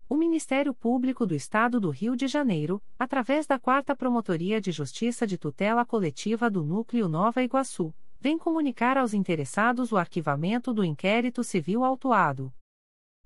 O 0.09 0.17
Ministério 0.17 0.73
Público 0.73 1.27
do 1.27 1.35
Estado 1.35 1.79
do 1.79 1.91
Rio 1.91 2.17
de 2.17 2.27
Janeiro, 2.27 2.83
através 2.99 3.47
da 3.47 3.59
4 3.59 3.95
Promotoria 3.95 4.59
de 4.59 4.73
Justiça 4.73 5.27
de 5.27 5.37
Tutela 5.37 5.85
Coletiva 5.85 6.49
do 6.49 6.65
Núcleo 6.65 7.09
Nova 7.09 7.43
Iguaçu, 7.43 7.95
vem 8.19 8.39
comunicar 8.39 8.97
aos 8.97 9.13
interessados 9.13 9.93
o 9.93 9.99
arquivamento 9.99 10.73
do 10.73 10.83
inquérito 10.83 11.45
civil 11.45 11.85
autuado. 11.85 12.51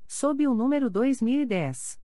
Sob 0.08 0.44
o 0.48 0.54
número 0.54 0.90
2010 0.90 2.00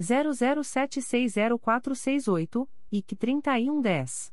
00760468 0.00 2.68
e 2.92 3.02
que 3.02 3.16
3110. 3.16 4.32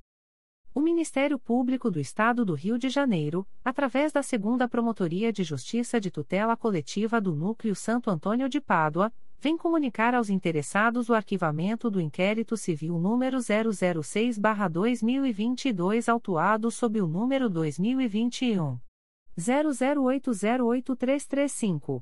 O 0.73 0.79
Ministério 0.79 1.37
Público 1.37 1.91
do 1.91 1.99
Estado 1.99 2.45
do 2.45 2.53
Rio 2.53 2.77
de 2.77 2.87
Janeiro, 2.87 3.45
através 3.63 4.13
da 4.13 4.23
Segunda 4.23 4.69
Promotoria 4.69 5.33
de 5.33 5.43
Justiça 5.43 5.99
de 5.99 6.09
Tutela 6.09 6.55
Coletiva 6.55 7.19
do 7.19 7.35
Núcleo 7.35 7.75
Santo 7.75 8.09
Antônio 8.09 8.47
de 8.47 8.61
Pádua, 8.61 9.11
vem 9.37 9.57
comunicar 9.57 10.15
aos 10.15 10.29
interessados 10.29 11.09
o 11.09 11.13
arquivamento 11.13 11.91
do 11.91 11.99
inquérito 11.99 12.55
civil 12.55 12.97
número 12.97 13.39
006/2022 13.39 16.07
autuado 16.07 16.71
sob 16.71 17.01
o 17.01 17.07
número 17.07 17.49
2021 17.49 18.79
00808335. 19.37 22.01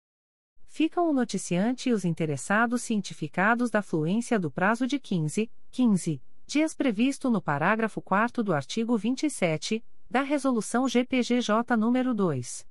ficam 0.69 1.09
o 1.09 1.13
noticiante 1.13 1.89
e 1.89 1.93
os 1.93 2.05
interessados 2.05 2.83
cientificados 2.83 3.69
da 3.69 3.81
fluência 3.81 4.39
do 4.39 4.49
prazo 4.49 4.87
de 4.87 4.99
15, 4.99 5.51
15 5.71 6.21
dias 6.45 6.73
previsto 6.73 7.29
no 7.29 7.41
parágrafo 7.41 8.01
4 8.01 8.41
do 8.43 8.53
artigo 8.53 8.97
27 8.97 9.83
da 10.09 10.21
Resolução 10.21 10.87
GPGJ 10.87 11.75
nº 11.75 12.13
2. 12.13 12.67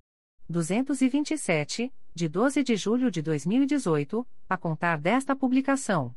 227, 0.49 1.93
de 2.15 2.29
12 2.29 2.63
de 2.63 2.75
julho 2.75 3.11
de 3.11 3.21
2018, 3.21 4.27
a 4.49 4.57
contar 4.57 4.99
desta 4.99 5.37
publicação. 5.37 6.15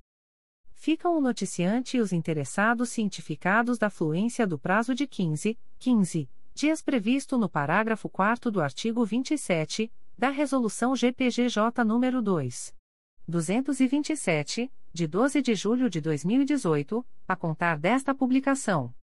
Ficam 0.73 1.19
o 1.19 1.21
noticiante 1.21 1.97
e 1.97 2.01
os 2.01 2.13
interessados 2.13 2.91
cientificados 2.91 3.79
da 3.79 3.91
fluência 3.91 4.47
do 4.47 4.57
prazo 4.59 4.95
de 4.95 5.05
15, 5.07 5.59
15 5.79 6.29
dias 6.55 6.81
previsto 6.81 7.37
no 7.37 7.49
parágrafo 7.49 8.09
4 8.09 8.51
do 8.51 8.63
artigo 8.63 9.05
27 9.05 9.93
da 10.17 10.31
Resolução 10.31 10.97
GPGJ 10.97 11.85
nº 11.85 12.23
2. 12.23 12.75
227, 13.29 14.73
de 14.93 15.07
12 15.07 15.43
de 15.43 15.55
julho 15.55 15.91
de 15.91 16.01
2018, 16.01 17.05
a 17.29 17.37
contar 17.37 17.79
desta 17.79 18.15
publicação. 18.15 18.95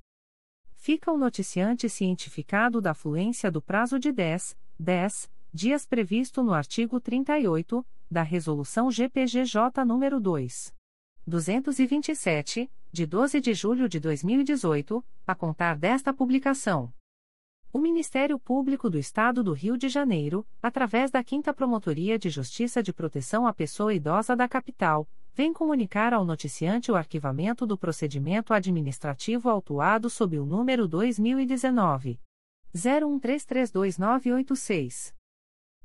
Fica 0.75 1.13
o 1.13 1.19
noticiante 1.19 1.89
cientificado 1.89 2.81
da 2.81 2.93
fluência 2.93 3.53
do 3.53 3.63
prazo 3.63 4.01
de 4.01 4.11
10, 4.11 4.59
10 4.79 5.31
dias 5.53 5.85
previsto 5.87 6.43
no 6.43 6.53
artigo 6.53 7.01
38 7.01 7.87
da 8.11 8.23
Resolução 8.23 8.91
GPGJ 8.91 9.85
nº 9.85 10.19
2. 10.19 10.75
227, 11.27 12.71
de 12.93 13.07
12 13.07 13.41
de 13.41 13.55
julho 13.55 13.89
de 13.89 14.01
2018, 14.01 15.05
a 15.27 15.35
contar 15.35 15.77
desta 15.77 16.13
publicação. 16.13 16.93
O 17.73 17.79
Ministério 17.79 18.37
Público 18.37 18.91
do 18.91 18.99
Estado 18.99 19.45
do 19.45 19.53
Rio 19.53 19.79
de 19.79 19.89
Janeiro, 19.89 20.45
através 20.61 21.09
da 21.11 21.23
5 21.23 21.55
Promotoria 21.55 22.19
de 22.19 22.29
Justiça 22.29 22.83
de 22.83 22.93
Proteção 22.93 23.47
à 23.47 23.55
Pessoa 23.55 23.95
Idosa 23.95 24.35
da 24.35 24.49
Capital, 24.49 25.09
vem 25.33 25.53
comunicar 25.53 26.13
ao 26.13 26.25
noticiante 26.25 26.91
o 26.91 26.97
arquivamento 26.97 27.65
do 27.65 27.79
procedimento 27.79 28.53
administrativo 28.53 29.49
autuado 29.49 30.11
sob 30.11 30.37
o 30.37 30.45
número 30.45 30.89
2019 30.89 32.19
01332986. 32.75 35.20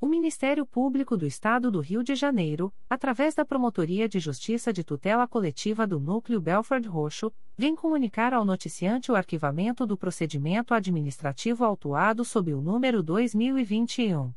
O 0.00 0.06
Ministério 0.06 0.66
Público 0.66 1.16
do 1.16 1.26
Estado 1.26 1.70
do 1.70 1.80
Rio 1.80 2.02
de 2.02 2.14
Janeiro, 2.14 2.70
através 2.90 3.34
da 3.34 3.42
Promotoria 3.44 4.08
de 4.08 4.18
Justiça 4.18 4.72
de 4.72 4.82
Tutela 4.84 5.26
Coletiva 5.26 5.86
do 5.86 5.98
Núcleo 5.98 6.40
Belford 6.40 6.86
Roxo, 6.88 7.32
vem 7.56 7.74
comunicar 7.74 8.34
ao 8.34 8.44
noticiante 8.44 9.10
o 9.10 9.16
arquivamento 9.16 9.86
do 9.86 9.96
procedimento 9.96 10.74
administrativo 10.74 11.64
autuado 11.64 12.22
sob 12.24 12.52
o 12.52 12.60
número 12.60 13.02
2021 13.02 14.34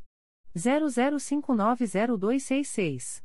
00590266. 0.55 3.21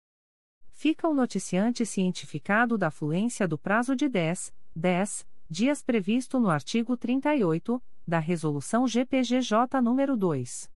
fica 0.74 1.08
o 1.08 1.14
noticiante 1.14 1.86
cientificado 1.86 2.76
da 2.76 2.90
fluência 2.90 3.48
do 3.48 3.56
prazo 3.56 3.96
de 3.96 4.08
10, 4.08 4.52
10 4.74 5.26
dias 5.48 5.82
previsto 5.82 6.38
no 6.38 6.50
artigo 6.50 6.96
38 6.96 7.82
da 8.06 8.18
Resolução 8.18 8.86
GPGJ 8.86 9.80
nº 9.80 10.16
2. 10.16 10.70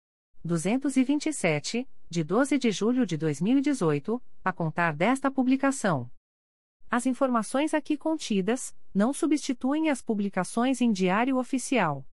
227, 0.43 1.89
de 2.07 2.23
12 2.23 2.57
de 2.59 2.71
julho 2.71 3.05
de 3.05 3.17
2018, 3.17 4.21
a 4.43 4.53
contar 4.53 4.93
desta 4.93 5.31
publicação. 5.31 6.11
As 6.91 7.07
informações 7.07 7.73
aqui 7.73 7.97
contidas 7.97 8.75
não 8.93 9.11
substituem 9.11 9.89
as 9.89 10.03
publicações 10.03 10.81
em 10.81 10.91
Diário 10.91 11.37
Oficial 11.37 12.05